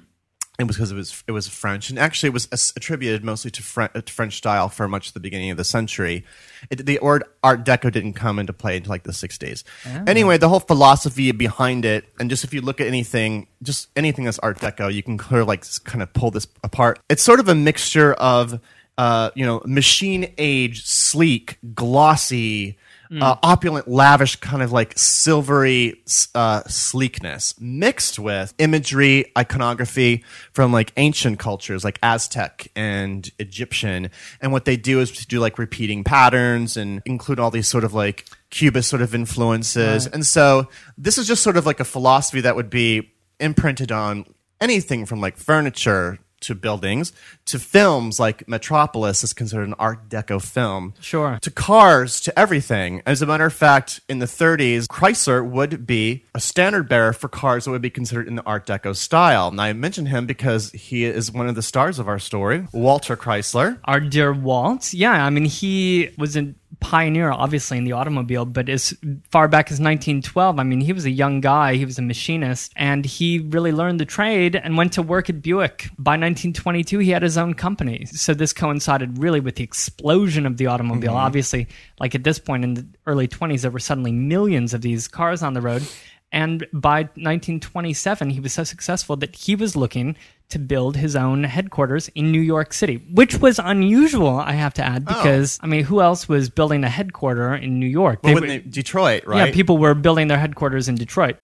It 0.59 0.65
was 0.65 0.75
because 0.75 0.91
it 0.91 0.95
was 0.95 1.23
it 1.27 1.31
was 1.31 1.47
French, 1.47 1.89
and 1.89 1.97
actually 1.97 2.27
it 2.27 2.33
was 2.33 2.47
attributed 2.75 3.23
mostly 3.23 3.49
to, 3.49 3.81
uh, 3.81 3.87
to 4.01 4.13
French 4.13 4.37
style 4.37 4.69
for 4.69 4.87
much 4.87 5.07
of 5.07 5.15
the 5.15 5.19
beginning 5.19 5.49
of 5.49 5.57
the 5.57 5.63
century. 5.63 6.25
It, 6.69 6.85
the 6.85 6.99
word 7.01 7.23
Art 7.43 7.65
Deco 7.65 7.91
didn't 7.91 8.13
come 8.13 8.37
into 8.37 8.53
play 8.53 8.77
until 8.77 8.91
like 8.91 9.01
the 9.01 9.13
'60s. 9.13 9.63
Anyway, 10.05 10.37
the 10.37 10.49
whole 10.49 10.59
philosophy 10.59 11.31
behind 11.31 11.85
it, 11.85 12.05
and 12.19 12.29
just 12.29 12.43
if 12.43 12.53
you 12.53 12.61
look 12.61 12.79
at 12.79 12.85
anything, 12.85 13.47
just 13.63 13.87
anything 13.95 14.25
that's 14.25 14.37
Art 14.39 14.59
Deco, 14.59 14.93
you 14.93 15.01
can 15.01 15.17
clear 15.17 15.43
like 15.43 15.61
s- 15.61 15.79
kind 15.79 16.03
of 16.03 16.13
pull 16.13 16.29
this 16.29 16.45
apart. 16.63 16.99
It's 17.09 17.23
sort 17.23 17.39
of 17.39 17.49
a 17.49 17.55
mixture 17.55 18.13
of 18.13 18.59
uh, 18.99 19.31
you 19.33 19.47
know 19.47 19.63
machine 19.65 20.33
age, 20.37 20.85
sleek, 20.85 21.57
glossy 21.73 22.77
uh, 23.21 23.35
opulent, 23.43 23.87
lavish, 23.87 24.35
kind 24.37 24.63
of 24.63 24.71
like 24.71 24.97
silvery 24.97 26.01
uh, 26.35 26.63
sleekness, 26.67 27.59
mixed 27.59 28.17
with 28.19 28.53
imagery, 28.57 29.31
iconography 29.37 30.23
from 30.51 30.71
like 30.71 30.91
ancient 30.97 31.39
cultures 31.39 31.83
like 31.83 31.99
Aztec 32.01 32.67
and 32.75 33.29
Egyptian. 33.39 34.09
And 34.41 34.51
what 34.51 34.65
they 34.65 34.77
do 34.77 34.99
is 34.99 35.11
to 35.11 35.27
do 35.27 35.39
like 35.39 35.59
repeating 35.59 36.03
patterns 36.03 36.77
and 36.77 37.01
include 37.05 37.39
all 37.39 37.51
these 37.51 37.67
sort 37.67 37.83
of 37.83 37.93
like 37.93 38.25
Cubist 38.49 38.89
sort 38.89 39.01
of 39.01 39.15
influences. 39.15 40.07
And 40.07 40.25
so 40.25 40.67
this 40.97 41.17
is 41.17 41.27
just 41.27 41.43
sort 41.43 41.57
of 41.57 41.65
like 41.65 41.79
a 41.79 41.85
philosophy 41.85 42.41
that 42.41 42.55
would 42.55 42.69
be 42.69 43.13
imprinted 43.39 43.91
on 43.91 44.25
anything 44.61 45.05
from 45.05 45.19
like 45.19 45.37
furniture 45.37 46.19
to 46.43 46.55
buildings 46.55 47.11
to 47.45 47.59
films 47.59 48.19
like 48.19 48.47
Metropolis 48.47 49.23
is 49.23 49.33
considered 49.33 49.67
an 49.67 49.73
Art 49.75 50.09
Deco 50.09 50.41
film. 50.41 50.93
Sure. 50.99 51.39
To 51.41 51.51
cars, 51.51 52.21
to 52.21 52.37
everything. 52.39 53.01
As 53.05 53.21
a 53.21 53.25
matter 53.25 53.45
of 53.45 53.53
fact, 53.53 54.01
in 54.07 54.19
the 54.19 54.25
30s, 54.25 54.87
Chrysler 54.87 55.45
would 55.45 55.85
be 55.85 56.23
a 56.33 56.39
standard 56.39 56.87
bearer 56.87 57.13
for 57.13 57.27
cars 57.27 57.65
that 57.65 57.71
would 57.71 57.81
be 57.81 57.89
considered 57.89 58.27
in 58.27 58.35
the 58.35 58.43
Art 58.43 58.65
Deco 58.65 58.95
style. 58.95 59.49
And 59.49 59.59
I 59.59 59.73
mention 59.73 60.05
him 60.05 60.25
because 60.25 60.71
he 60.71 61.05
is 61.05 61.31
one 61.31 61.47
of 61.47 61.55
the 61.55 61.61
stars 61.61 61.99
of 61.99 62.07
our 62.07 62.19
story, 62.19 62.67
Walter 62.71 63.17
Chrysler. 63.17 63.79
Our 63.85 63.99
dear 63.99 64.33
Walt, 64.33 64.93
yeah, 64.93 65.25
I 65.25 65.29
mean, 65.29 65.45
he 65.45 66.09
was 66.17 66.35
a 66.35 66.53
pioneer, 66.79 67.31
obviously, 67.31 67.77
in 67.77 67.83
the 67.83 67.91
automobile, 67.91 68.45
but 68.45 68.69
as 68.69 68.93
far 69.31 69.47
back 69.47 69.67
as 69.67 69.79
1912, 69.79 70.59
I 70.59 70.63
mean, 70.63 70.81
he 70.81 70.93
was 70.93 71.05
a 71.05 71.11
young 71.11 71.41
guy, 71.41 71.75
he 71.75 71.85
was 71.85 71.99
a 71.99 72.01
machinist, 72.01 72.73
and 72.75 73.05
he 73.05 73.39
really 73.39 73.71
learned 73.71 73.99
the 73.99 74.05
trade 74.05 74.55
and 74.55 74.77
went 74.77 74.93
to 74.93 75.01
work 75.01 75.29
at 75.29 75.41
Buick. 75.41 75.89
By 75.97 76.11
1922, 76.11 76.99
he 76.99 77.11
had 77.11 77.21
his 77.21 77.37
own 77.37 77.53
company. 77.53 78.05
So 78.05 78.33
this 78.33 78.53
coincided 78.53 79.17
really 79.17 79.39
with 79.39 79.55
the 79.55 79.63
explosion 79.63 80.45
of 80.45 80.57
the 80.57 80.67
automobile. 80.67 81.11
Mm-hmm. 81.11 81.25
Obviously, 81.25 81.67
like 81.99 82.15
at 82.15 82.23
this 82.23 82.39
point 82.39 82.63
in 82.63 82.73
the 82.73 82.87
early 83.05 83.27
20s, 83.27 83.61
there 83.61 83.71
were 83.71 83.79
suddenly 83.79 84.11
millions 84.11 84.73
of 84.73 84.81
these 84.81 85.07
cars 85.07 85.43
on 85.43 85.53
the 85.53 85.61
road. 85.61 85.83
And 86.31 86.65
by 86.73 87.03
1927, 87.03 88.31
he 88.31 88.39
was 88.39 88.53
so 88.53 88.63
successful 88.63 89.15
that 89.17 89.35
he 89.35 89.55
was 89.55 89.75
looking 89.75 90.15
to 90.53 90.59
build 90.59 90.95
his 90.95 91.15
own 91.15 91.43
headquarters 91.43 92.09
in 92.13 92.31
New 92.31 92.39
York 92.39 92.73
City, 92.73 93.03
which 93.11 93.39
was 93.39 93.59
unusual, 93.59 94.37
I 94.37 94.53
have 94.53 94.73
to 94.75 94.83
add, 94.83 95.03
oh. 95.07 95.13
because, 95.13 95.59
I 95.61 95.67
mean, 95.67 95.83
who 95.83 95.99
else 95.99 96.29
was 96.29 96.49
building 96.49 96.83
a 96.83 96.89
headquarter 96.89 97.55
in 97.55 97.79
New 97.79 97.87
York? 97.87 98.19
Well, 98.23 98.39
They 98.39 98.47
they, 98.47 98.59
Detroit, 98.59 99.25
right? 99.25 99.47
Yeah, 99.47 99.53
people 99.53 99.79
were 99.79 99.95
building 99.95 100.27
their 100.27 100.37
headquarters 100.37 100.87
in 100.87 100.95
Detroit. 100.95 101.37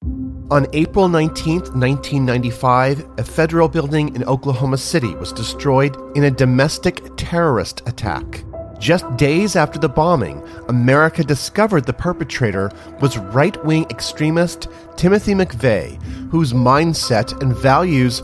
On 0.51 0.67
April 0.73 1.09
19th, 1.09 1.73
1995, 1.75 3.05
a 3.17 3.23
federal 3.23 3.67
building 3.67 4.15
in 4.15 4.23
Oklahoma 4.25 4.77
City 4.77 5.13
was 5.15 5.33
destroyed 5.33 5.95
in 6.15 6.23
a 6.25 6.31
domestic 6.31 7.01
terrorist 7.17 7.81
attack. 7.87 8.43
Just 8.79 9.05
days 9.17 9.57
after 9.57 9.77
the 9.77 9.89
bombing, 9.89 10.41
America 10.69 11.21
discovered 11.21 11.85
the 11.85 11.91
perpetrator 11.91 12.71
was 13.01 13.17
right 13.17 13.61
wing 13.65 13.85
extremist 13.89 14.69
Timothy 14.95 15.33
McVeigh, 15.33 16.01
whose 16.31 16.53
mindset 16.53 17.39
and 17.41 17.53
values 17.55 18.23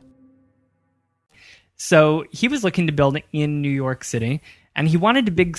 So 1.83 2.25
he 2.29 2.47
was 2.47 2.63
looking 2.63 2.85
to 2.85 2.93
build 2.93 3.17
in 3.33 3.63
New 3.63 3.71
York 3.71 4.03
City, 4.03 4.39
and 4.75 4.87
he 4.87 4.97
wanted 4.97 5.25
to 5.25 5.31
big, 5.31 5.57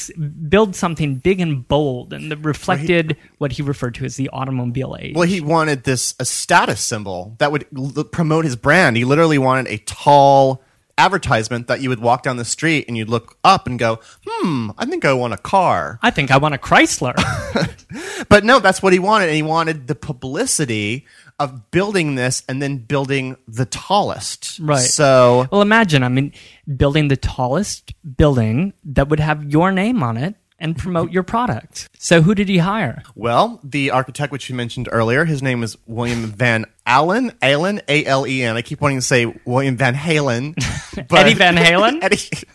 build 0.48 0.76
something 0.76 1.16
big 1.16 1.40
and 1.40 1.66
bold, 1.66 2.12
and 2.12 2.30
that 2.30 2.36
reflected 2.36 3.16
what 3.38 3.50
he 3.50 3.62
referred 3.62 3.96
to 3.96 4.04
as 4.04 4.14
the 4.14 4.28
automobile 4.28 4.96
age. 5.00 5.16
Well, 5.16 5.26
he 5.26 5.40
wanted 5.40 5.82
this 5.82 6.14
a 6.20 6.24
status 6.24 6.80
symbol 6.80 7.34
that 7.38 7.50
would 7.50 7.66
l- 7.76 8.04
promote 8.04 8.44
his 8.44 8.54
brand. 8.54 8.96
He 8.96 9.04
literally 9.04 9.36
wanted 9.36 9.66
a 9.66 9.78
tall 9.78 10.62
advertisement 10.96 11.66
that 11.66 11.80
you 11.80 11.88
would 11.88 11.98
walk 11.98 12.22
down 12.22 12.36
the 12.36 12.44
street 12.44 12.84
and 12.86 12.96
you'd 12.96 13.08
look 13.08 13.36
up 13.42 13.66
and 13.66 13.76
go, 13.76 13.98
"Hmm, 14.24 14.70
I 14.78 14.86
think 14.86 15.04
I 15.04 15.14
want 15.14 15.34
a 15.34 15.38
car." 15.38 15.98
I 16.02 16.12
think 16.12 16.30
I 16.30 16.36
want 16.36 16.54
a 16.54 16.58
Chrysler. 16.58 17.14
But 18.28 18.44
no, 18.44 18.60
that's 18.60 18.82
what 18.82 18.92
he 18.92 18.98
wanted. 18.98 19.26
And 19.26 19.36
he 19.36 19.42
wanted 19.42 19.86
the 19.88 19.94
publicity 19.94 21.06
of 21.42 21.70
building 21.70 22.14
this 22.14 22.42
and 22.48 22.62
then 22.62 22.78
building 22.78 23.36
the 23.48 23.66
tallest. 23.66 24.58
Right. 24.60 24.78
So 24.78 25.46
well, 25.50 25.62
imagine, 25.62 26.02
I 26.02 26.08
mean, 26.08 26.32
building 26.76 27.08
the 27.08 27.16
tallest 27.16 27.92
building 28.16 28.72
that 28.84 29.08
would 29.08 29.20
have 29.20 29.44
your 29.50 29.72
name 29.72 30.02
on 30.02 30.16
it 30.16 30.36
and 30.62 30.78
promote 30.78 31.10
your 31.12 31.22
product. 31.24 31.90
So 31.98 32.22
who 32.22 32.34
did 32.34 32.48
he 32.48 32.58
hire? 32.58 33.02
Well, 33.14 33.60
the 33.62 33.90
architect, 33.90 34.32
which 34.32 34.48
you 34.48 34.54
mentioned 34.54 34.88
earlier, 34.90 35.24
his 35.26 35.42
name 35.42 35.62
is 35.62 35.76
William 35.86 36.24
Van 36.26 36.64
Alen. 36.86 37.32
Alen, 37.40 37.82
A 37.88 38.04
L 38.06 38.26
E 38.26 38.42
N. 38.42 38.56
I 38.56 38.62
keep 38.62 38.80
wanting 38.80 38.98
to 38.98 39.02
say 39.02 39.26
William 39.44 39.76
Van 39.76 39.94
Halen. 39.94 40.54
but- 41.08 41.18
Eddie 41.18 41.34
Van 41.34 41.56
Halen? 41.56 41.98
Eddie- 42.02 42.46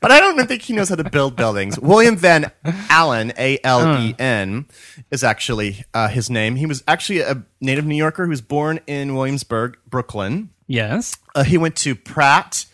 but 0.00 0.10
I 0.10 0.18
don't 0.20 0.46
think 0.48 0.62
he 0.62 0.72
knows 0.72 0.88
how 0.88 0.94
to 0.94 1.04
build 1.10 1.36
buildings. 1.36 1.78
William 1.78 2.16
Van 2.16 2.50
Alen, 2.64 3.34
A 3.36 3.58
L 3.64 4.00
E 4.00 4.14
N, 4.18 4.64
is 5.10 5.22
actually 5.22 5.84
uh, 5.92 6.08
his 6.08 6.30
name. 6.30 6.56
He 6.56 6.64
was 6.64 6.82
actually 6.88 7.20
a 7.20 7.42
native 7.60 7.84
New 7.84 7.96
Yorker 7.96 8.24
who 8.24 8.30
was 8.30 8.40
born 8.40 8.80
in 8.86 9.14
Williamsburg, 9.14 9.76
Brooklyn. 9.86 10.50
Yes. 10.66 11.16
Uh, 11.34 11.42
he 11.44 11.58
went 11.58 11.76
to 11.78 11.94
Pratt 11.94 12.64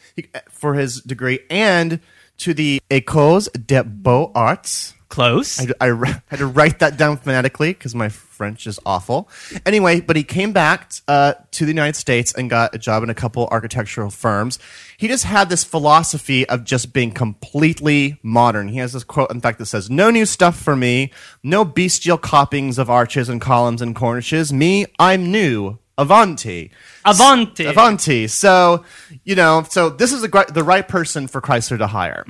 for 0.50 0.74
his 0.74 1.00
degree 1.00 1.40
and 1.50 1.98
to 2.38 2.54
the 2.54 2.80
Écoles 2.90 3.48
des 3.66 3.82
Beaux 3.82 4.30
Arts. 4.34 4.94
Close. 5.08 5.60
I 5.80 5.94
had 6.26 6.38
to 6.38 6.46
write 6.46 6.80
that 6.80 6.96
down 6.96 7.16
phonetically 7.16 7.72
because 7.72 7.94
my 7.94 8.08
French 8.08 8.66
is 8.66 8.78
awful. 8.84 9.30
Anyway, 9.64 10.00
but 10.00 10.16
he 10.16 10.24
came 10.24 10.52
back 10.52 10.92
uh, 11.06 11.34
to 11.52 11.64
the 11.64 11.70
United 11.70 11.96
States 11.96 12.34
and 12.34 12.50
got 12.50 12.74
a 12.74 12.78
job 12.78 13.04
in 13.04 13.08
a 13.08 13.14
couple 13.14 13.46
architectural 13.46 14.10
firms. 14.10 14.58
He 14.98 15.06
just 15.06 15.24
had 15.24 15.48
this 15.48 15.62
philosophy 15.62 16.46
of 16.48 16.64
just 16.64 16.92
being 16.92 17.12
completely 17.12 18.18
modern. 18.22 18.68
He 18.68 18.78
has 18.78 18.92
this 18.92 19.04
quote, 19.04 19.30
in 19.30 19.40
fact, 19.40 19.58
that 19.60 19.66
says, 19.66 19.88
No 19.88 20.10
new 20.10 20.26
stuff 20.26 20.60
for 20.60 20.74
me, 20.74 21.12
no 21.42 21.64
bestial 21.64 22.18
copyings 22.18 22.76
of 22.76 22.90
arches 22.90 23.28
and 23.28 23.40
columns 23.40 23.80
and 23.80 23.94
cornices. 23.94 24.52
Me, 24.52 24.86
I'm 24.98 25.30
new. 25.30 25.78
Avanti. 25.98 26.70
Avanti. 27.04 27.64
Avanti. 27.64 28.26
So, 28.26 28.84
you 29.24 29.34
know, 29.34 29.64
so 29.68 29.88
this 29.90 30.12
is 30.12 30.20
the, 30.20 30.28
gri- 30.28 30.44
the 30.48 30.64
right 30.64 30.86
person 30.86 31.26
for 31.28 31.40
Chrysler 31.40 31.78
to 31.78 31.86
hire. 31.86 32.24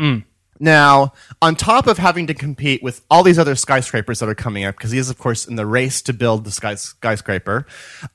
Now, 0.58 1.12
on 1.42 1.54
top 1.54 1.87
of 1.87 1.99
having 1.99 2.28
to 2.28 2.35
compete 2.35 2.82
with 2.82 3.04
all 3.11 3.23
these 3.23 3.38
other 3.38 3.54
skyscrapers 3.56 4.20
that 4.20 4.28
are 4.30 4.35
coming 4.35 4.64
up, 4.64 4.75
because 4.76 4.90
he 4.90 4.99
is, 4.99 5.11
of 5.11 5.18
course, 5.18 5.46
in 5.46 5.56
the 5.56 5.66
race 5.66 6.00
to 6.02 6.14
build 6.14 6.44
the 6.44 6.50
sky- 6.50 6.76
skyscraper, 6.76 7.66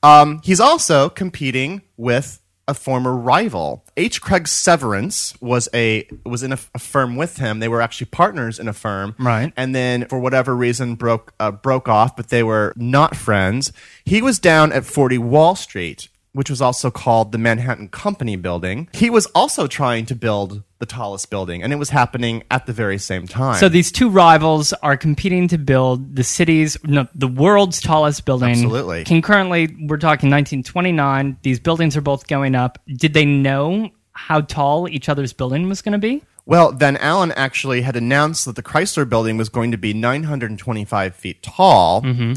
um, 0.02 0.40
he's 0.42 0.58
also 0.58 1.08
competing 1.08 1.82
with 1.96 2.41
a 2.72 2.74
former 2.74 3.14
rival. 3.14 3.84
H. 3.98 4.22
Craig 4.22 4.48
Severance 4.48 5.40
was 5.42 5.68
a 5.74 6.08
was 6.24 6.42
in 6.42 6.52
a, 6.52 6.58
a 6.74 6.78
firm 6.78 7.16
with 7.16 7.36
him. 7.36 7.60
They 7.60 7.68
were 7.68 7.82
actually 7.82 8.06
partners 8.06 8.58
in 8.58 8.66
a 8.66 8.72
firm, 8.72 9.14
Right. 9.18 9.52
And 9.56 9.74
then, 9.74 10.06
for 10.08 10.18
whatever 10.18 10.56
reason, 10.56 10.94
broke 10.94 11.34
uh, 11.38 11.50
broke 11.50 11.86
off. 11.86 12.16
But 12.16 12.30
they 12.30 12.42
were 12.42 12.72
not 12.76 13.14
friends. 13.14 13.72
He 14.04 14.22
was 14.22 14.38
down 14.38 14.72
at 14.72 14.84
Forty 14.86 15.18
Wall 15.18 15.54
Street, 15.54 16.08
which 16.32 16.48
was 16.48 16.60
also 16.60 16.90
called 16.90 17.32
the 17.32 17.38
Manhattan 17.38 17.88
Company 17.88 18.36
Building. 18.36 18.88
He 18.92 19.10
was 19.10 19.26
also 19.26 19.66
trying 19.66 20.06
to 20.06 20.14
build 20.14 20.62
the 20.78 20.86
tallest 20.86 21.30
building, 21.30 21.62
and 21.62 21.72
it 21.72 21.76
was 21.76 21.90
happening 21.90 22.42
at 22.50 22.66
the 22.66 22.72
very 22.72 22.98
same 22.98 23.26
time. 23.26 23.58
So 23.58 23.68
these 23.68 23.92
two 23.92 24.08
rivals 24.08 24.72
are 24.72 24.96
competing 24.96 25.46
to 25.48 25.58
build 25.58 26.16
the 26.16 26.24
city's, 26.24 26.76
no, 26.84 27.06
the 27.14 27.28
world's 27.28 27.80
tallest 27.80 28.24
building. 28.24 28.50
Absolutely. 28.50 29.04
Concurrently, 29.04 29.66
we're 29.66 29.98
talking 29.98 30.30
1929. 30.30 31.36
These 31.42 31.60
buildings 31.60 31.96
are 31.96 32.00
both 32.00 32.26
going 32.26 32.54
up. 32.54 32.78
Did 32.86 33.14
they 33.14 33.24
know 33.24 33.90
how 34.12 34.40
tall 34.40 34.88
each 34.88 35.08
other's 35.08 35.32
building 35.32 35.68
was 35.68 35.82
going 35.82 35.92
to 35.92 35.98
be? 35.98 36.22
Well, 36.44 36.72
Van 36.72 36.96
Alen 36.96 37.32
actually 37.36 37.82
had 37.82 37.94
announced 37.94 38.46
that 38.46 38.56
the 38.56 38.62
Chrysler 38.62 39.08
building 39.08 39.36
was 39.36 39.48
going 39.48 39.70
to 39.70 39.78
be 39.78 39.94
925 39.94 41.14
feet 41.14 41.42
tall. 41.42 42.02
Mm-hmm. 42.02 42.32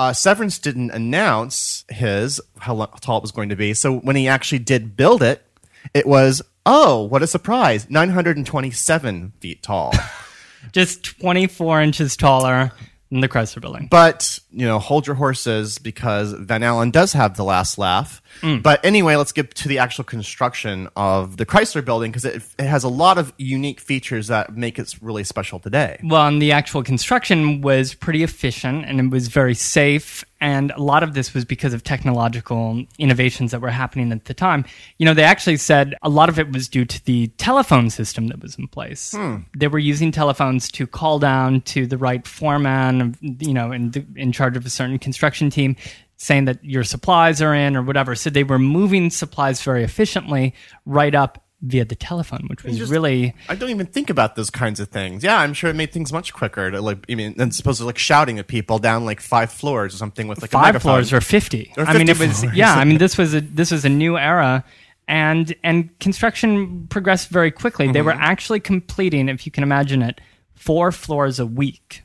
Uh, 0.00 0.14
Severance 0.14 0.58
didn't 0.58 0.92
announce 0.92 1.84
his 1.90 2.40
how 2.58 2.86
tall 3.02 3.18
it 3.18 3.20
was 3.20 3.32
going 3.32 3.50
to 3.50 3.54
be. 3.54 3.74
So 3.74 3.98
when 3.98 4.16
he 4.16 4.28
actually 4.28 4.60
did 4.60 4.96
build 4.96 5.22
it, 5.22 5.44
it 5.92 6.06
was 6.06 6.40
oh, 6.64 7.02
what 7.02 7.22
a 7.22 7.26
surprise, 7.26 7.86
927 7.90 9.34
feet 9.40 9.62
tall. 9.62 9.92
Just 10.72 11.20
24 11.20 11.82
inches 11.82 12.16
taller 12.16 12.72
than 13.10 13.20
the 13.20 13.28
Chrysler 13.28 13.60
building. 13.60 13.88
But, 13.90 14.38
you 14.50 14.66
know, 14.66 14.78
hold 14.78 15.06
your 15.06 15.16
horses 15.16 15.78
because 15.78 16.32
Van 16.32 16.60
Alen 16.60 16.92
does 16.92 17.12
have 17.12 17.36
the 17.36 17.44
last 17.44 17.76
laugh. 17.76 18.22
Mm. 18.40 18.62
But 18.62 18.84
anyway, 18.84 19.16
let's 19.16 19.32
get 19.32 19.54
to 19.56 19.68
the 19.68 19.78
actual 19.78 20.04
construction 20.04 20.88
of 20.96 21.36
the 21.36 21.44
Chrysler 21.44 21.84
building 21.84 22.12
because 22.12 22.24
it, 22.24 22.42
it 22.58 22.66
has 22.66 22.84
a 22.84 22.88
lot 22.88 23.18
of 23.18 23.32
unique 23.36 23.80
features 23.80 24.28
that 24.28 24.56
make 24.56 24.78
it 24.78 24.94
really 25.00 25.24
special 25.24 25.58
today. 25.58 25.98
Well, 26.04 26.26
and 26.26 26.40
the 26.40 26.52
actual 26.52 26.82
construction 26.82 27.60
was 27.60 27.94
pretty 27.94 28.22
efficient 28.22 28.84
and 28.84 29.00
it 29.00 29.10
was 29.10 29.28
very 29.28 29.54
safe. 29.54 30.24
And 30.40 30.70
a 30.70 30.80
lot 30.80 31.02
of 31.02 31.14
this 31.14 31.34
was 31.34 31.44
because 31.44 31.74
of 31.74 31.84
technological 31.84 32.84
innovations 32.98 33.50
that 33.50 33.60
were 33.60 33.70
happening 33.70 34.10
at 34.10 34.24
the 34.24 34.34
time. 34.34 34.64
You 34.98 35.04
know, 35.04 35.12
they 35.12 35.22
actually 35.22 35.58
said 35.58 35.94
a 36.02 36.08
lot 36.08 36.28
of 36.28 36.38
it 36.38 36.50
was 36.52 36.68
due 36.68 36.86
to 36.86 37.04
the 37.04 37.28
telephone 37.36 37.90
system 37.90 38.28
that 38.28 38.40
was 38.40 38.56
in 38.56 38.66
place. 38.68 39.12
Hmm. 39.12 39.38
They 39.56 39.68
were 39.68 39.78
using 39.78 40.12
telephones 40.12 40.70
to 40.72 40.86
call 40.86 41.18
down 41.18 41.60
to 41.62 41.86
the 41.86 41.98
right 41.98 42.26
foreman, 42.26 43.16
you 43.20 43.52
know, 43.52 43.70
in, 43.72 43.92
in 44.16 44.32
charge 44.32 44.56
of 44.56 44.64
a 44.64 44.70
certain 44.70 44.98
construction 44.98 45.50
team, 45.50 45.76
saying 46.16 46.46
that 46.46 46.64
your 46.64 46.84
supplies 46.84 47.42
are 47.42 47.54
in 47.54 47.76
or 47.76 47.82
whatever. 47.82 48.14
So 48.14 48.30
they 48.30 48.44
were 48.44 48.58
moving 48.58 49.10
supplies 49.10 49.62
very 49.62 49.84
efficiently 49.84 50.54
right 50.86 51.14
up 51.14 51.44
via 51.62 51.84
the 51.84 51.94
telephone, 51.94 52.46
which 52.48 52.64
was 52.64 52.78
just- 52.78 52.90
really. 52.90 53.34
I 53.48 53.54
don't 53.54 53.70
even 53.70 53.86
think 53.86 54.08
about 54.10 54.34
those 54.36 54.48
kinds 54.50 54.80
of 54.80 54.88
things. 54.88 55.22
Yeah, 55.22 55.38
I'm 55.38 55.52
sure 55.52 55.68
it 55.70 55.76
made 55.76 55.92
things 55.92 56.12
much 56.12 56.32
quicker. 56.32 56.70
To 56.70 56.80
like, 56.80 57.04
I 57.10 57.14
mean, 57.14 57.34
than 57.36 57.50
supposed 57.50 57.78
to 57.80 57.84
like 57.84 57.98
shouting 57.98 58.38
at 58.38 58.46
people 58.46 58.78
down 58.78 59.04
like 59.04 59.20
five 59.20 59.52
floors 59.52 59.94
or 59.94 59.98
something 59.98 60.26
with 60.28 60.40
like 60.40 60.50
five 60.50 60.80
floors 60.80 61.12
or 61.12 61.20
50. 61.20 61.74
Or 61.76 61.84
I 61.84 61.98
mean, 61.98 62.08
it 62.08 62.18
was, 62.18 62.40
floors. 62.40 62.56
yeah, 62.56 62.74
I 62.74 62.84
mean, 62.84 62.98
this 62.98 63.18
was 63.18 63.34
a, 63.34 63.40
this 63.42 63.70
was 63.70 63.84
a 63.84 63.88
new 63.90 64.16
era 64.16 64.64
and, 65.06 65.54
and 65.62 65.98
construction 65.98 66.86
progressed 66.88 67.28
very 67.28 67.50
quickly. 67.50 67.90
They 67.92 68.00
were 68.02 68.12
Mm-hmm. 68.12 68.22
actually 68.22 68.60
completing, 68.60 69.28
if 69.28 69.44
you 69.44 69.52
can 69.52 69.62
imagine 69.62 70.02
it, 70.02 70.20
four 70.54 70.92
floors 70.92 71.38
a 71.40 71.46
week. 71.46 72.02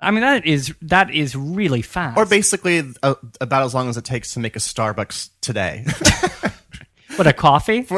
I 0.00 0.10
mean, 0.12 0.20
that 0.20 0.46
is, 0.46 0.74
that 0.82 1.12
is 1.12 1.34
really 1.34 1.82
fast. 1.82 2.16
or 2.18 2.24
basically 2.26 2.82
uh, 3.02 3.14
about 3.40 3.64
as 3.64 3.74
long 3.74 3.88
as 3.88 3.96
it 3.96 4.04
takes 4.04 4.34
to 4.34 4.40
make 4.40 4.54
a 4.56 4.58
Starbucks 4.60 5.30
today. 5.40 5.84
what 7.16 7.26
a 7.26 7.32
coffee. 7.32 7.82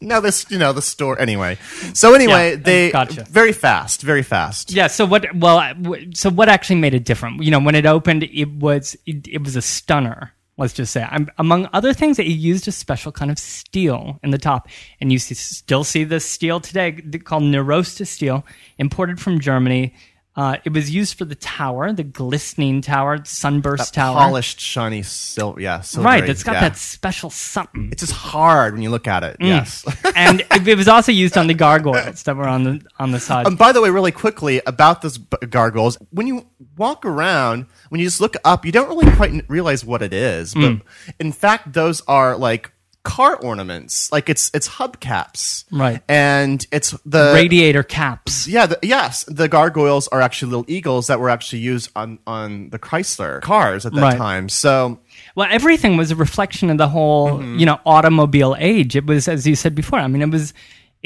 no, 0.00 0.20
this 0.20 0.46
you 0.50 0.58
know 0.58 0.72
the 0.72 0.82
store 0.82 1.18
anyway. 1.20 1.58
So 1.94 2.14
anyway, 2.14 2.50
Yeah, 2.52 2.56
they 2.56 2.90
gotcha. 2.90 3.24
very 3.28 3.52
fast, 3.52 4.02
very 4.02 4.22
fast. 4.22 4.72
Yeah. 4.72 4.86
So 4.88 5.04
what? 5.06 5.26
Well, 5.34 5.58
uh, 5.58 5.74
so 6.14 6.30
what 6.30 6.48
actually 6.48 6.76
made 6.76 6.94
it 6.94 7.04
different? 7.04 7.42
You 7.42 7.50
know, 7.50 7.60
when 7.60 7.74
it 7.74 7.86
opened, 7.86 8.22
it 8.24 8.50
was 8.50 8.96
it, 9.06 9.26
it 9.28 9.42
was 9.44 9.56
a 9.56 9.62
stunner. 9.62 10.32
Let's 10.58 10.72
just 10.72 10.90
say, 10.90 11.06
I'm, 11.10 11.28
among 11.36 11.68
other 11.74 11.92
things, 11.92 12.16
that 12.16 12.24
it 12.24 12.30
used 12.32 12.66
a 12.66 12.72
special 12.72 13.12
kind 13.12 13.30
of 13.30 13.38
steel 13.38 14.18
in 14.22 14.30
the 14.30 14.38
top, 14.38 14.68
and 15.02 15.12
you 15.12 15.18
see, 15.18 15.34
still 15.34 15.84
see 15.84 16.02
this 16.02 16.24
steel 16.24 16.60
today 16.60 16.92
called 17.24 17.42
Nirosta 17.42 18.06
steel, 18.06 18.46
imported 18.78 19.20
from 19.20 19.38
Germany. 19.38 19.94
Uh, 20.36 20.58
it 20.64 20.72
was 20.72 20.90
used 20.90 21.16
for 21.16 21.24
the 21.24 21.34
tower, 21.34 21.92
the 21.94 22.02
glistening 22.02 22.82
tower, 22.82 23.18
sunburst 23.24 23.94
That 23.94 24.00
tower. 24.00 24.16
polished, 24.18 24.60
shiny 24.60 25.02
silver. 25.02 25.58
Yeah, 25.60 25.80
silvery, 25.80 26.04
right. 26.20 26.28
It's 26.28 26.42
got 26.42 26.56
yeah. 26.56 26.60
that 26.68 26.76
special 26.76 27.30
something. 27.30 27.88
It's 27.90 28.02
just 28.02 28.12
hard 28.12 28.74
when 28.74 28.82
you 28.82 28.90
look 28.90 29.06
at 29.08 29.22
Mm. 29.22 29.30
it. 29.30 29.36
Yes. 29.40 29.84
and 30.14 30.42
it, 30.50 30.68
it 30.68 30.76
was 30.76 30.88
also 30.88 31.10
used 31.10 31.38
on 31.38 31.46
the 31.46 31.54
gargoyles 31.54 32.22
that 32.24 32.36
were 32.36 32.46
on 32.46 32.64
the 32.64 32.82
on 32.98 33.12
the 33.12 33.20
side. 33.20 33.46
Um, 33.46 33.56
by 33.56 33.72
the 33.72 33.80
way, 33.80 33.88
really 33.88 34.12
quickly 34.12 34.60
about 34.66 35.00
those 35.00 35.16
gargoyles, 35.16 35.96
when 36.10 36.26
you 36.26 36.46
walk 36.76 37.06
around, 37.06 37.64
when 37.88 38.00
you 38.02 38.06
just 38.06 38.20
look 38.20 38.36
up, 38.44 38.66
you 38.66 38.72
don't 38.72 38.88
really 38.90 39.10
quite 39.16 39.48
realize 39.48 39.86
what 39.86 40.02
it 40.02 40.12
is. 40.12 40.52
But 40.52 40.60
Mm. 40.72 40.82
in 41.18 41.32
fact, 41.32 41.72
those 41.72 42.02
are 42.06 42.36
like 42.36 42.72
car 43.06 43.36
ornaments, 43.36 44.10
like 44.10 44.28
it's 44.28 44.50
it's 44.52 44.68
hubcaps, 44.68 45.64
Right. 45.70 46.02
And 46.08 46.66
it's 46.72 46.90
the 47.06 47.32
Radiator 47.34 47.82
caps. 47.84 48.48
yeah, 48.48 48.66
the, 48.66 48.78
yes, 48.82 49.24
the 49.28 49.48
gargoyles 49.48 50.08
are 50.08 50.20
actually 50.20 50.50
little 50.50 50.64
eagles 50.68 51.06
that 51.06 51.20
were 51.20 51.30
actually 51.30 51.60
used 51.60 51.90
on 51.94 52.18
on 52.26 52.70
the 52.70 52.78
Chrysler 52.78 53.40
cars 53.42 53.86
at 53.86 53.92
that 53.94 54.00
Right. 54.00 54.16
time. 54.18 54.48
So 54.48 54.98
Well, 55.36 55.48
everything 55.50 55.96
was 55.96 56.10
a 56.10 56.16
reflection 56.16 56.68
of 56.70 56.78
the 56.78 56.88
whole, 56.88 57.38
Mm-hmm. 57.38 57.58
you 57.60 57.66
know, 57.66 57.78
automobile 57.86 58.56
age. 58.58 58.96
It 58.96 59.06
was, 59.06 59.28
as 59.28 59.46
you 59.46 59.54
said 59.56 59.74
before. 59.74 59.98
I 60.00 60.08
mean, 60.08 60.22
it 60.22 60.30
was, 60.30 60.52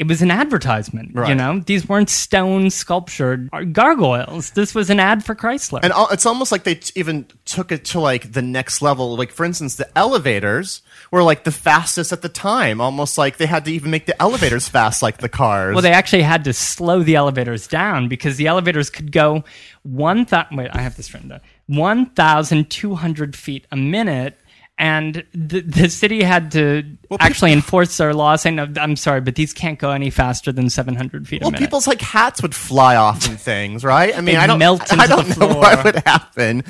it 0.01 0.07
was 0.07 0.23
an 0.23 0.31
advertisement. 0.31 1.11
Right. 1.13 1.29
You 1.29 1.35
know, 1.35 1.59
these 1.59 1.87
weren't 1.87 2.09
stone 2.09 2.71
sculptured 2.71 3.51
gargoyles. 3.71 4.49
This 4.49 4.73
was 4.73 4.89
an 4.89 4.99
ad 4.99 5.23
for 5.23 5.35
Chrysler. 5.35 5.79
And 5.83 5.93
it's 6.11 6.25
almost 6.25 6.51
like 6.51 6.63
they 6.63 6.73
t- 6.73 6.91
even 6.99 7.27
took 7.45 7.71
it 7.71 7.85
to 7.85 7.99
like 7.99 8.31
the 8.31 8.41
next 8.41 8.81
level. 8.81 9.15
Like 9.15 9.31
for 9.31 9.45
instance, 9.45 9.75
the 9.75 9.87
elevators 9.95 10.81
were 11.11 11.21
like 11.21 11.43
the 11.43 11.51
fastest 11.51 12.11
at 12.11 12.23
the 12.23 12.29
time. 12.29 12.81
Almost 12.81 13.19
like 13.19 13.37
they 13.37 13.45
had 13.45 13.63
to 13.65 13.71
even 13.71 13.91
make 13.91 14.07
the 14.07 14.19
elevators 14.19 14.67
fast 14.67 15.03
like 15.03 15.19
the 15.19 15.29
cars. 15.29 15.75
well, 15.75 15.83
they 15.83 15.91
actually 15.93 16.23
had 16.23 16.45
to 16.45 16.53
slow 16.53 17.03
the 17.03 17.13
elevators 17.13 17.67
down 17.67 18.07
because 18.07 18.37
the 18.37 18.47
elevators 18.47 18.89
could 18.89 19.11
go 19.11 19.43
one 19.83 20.25
thousand. 20.25 20.57
Wait, 20.57 20.71
I 20.73 20.81
have 20.81 20.97
this 20.97 21.13
written 21.13 21.29
down. 21.29 21.41
One 21.67 22.07
thousand 22.07 22.71
two 22.71 22.95
hundred 22.95 23.35
feet 23.35 23.67
a 23.71 23.77
minute. 23.77 24.35
And 24.81 25.23
the, 25.31 25.61
the 25.61 25.89
city 25.91 26.23
had 26.23 26.51
to 26.53 26.83
actually 27.19 27.53
enforce 27.53 27.97
their 27.97 28.15
law, 28.15 28.35
saying, 28.35 28.55
no, 28.55 28.67
"I'm 28.77 28.95
sorry, 28.95 29.21
but 29.21 29.35
these 29.35 29.53
can't 29.53 29.77
go 29.77 29.91
any 29.91 30.09
faster 30.09 30.51
than 30.51 30.71
700 30.71 31.27
feet 31.27 31.43
a 31.43 31.45
well, 31.45 31.51
minute." 31.51 31.63
people's 31.63 31.85
like 31.85 32.01
hats 32.01 32.41
would 32.41 32.55
fly 32.55 32.95
off 32.95 33.27
and 33.29 33.39
things, 33.39 33.83
right? 33.83 34.17
I 34.17 34.21
mean, 34.21 34.37
I 34.37 34.47
don't, 34.47 34.57
melt 34.57 34.91
I 34.91 35.05
don't 35.05 35.27
the 35.27 35.39
know 35.39 35.49
floor. 35.51 35.61
what 35.61 35.83
would 35.83 35.95
happen, 35.97 36.63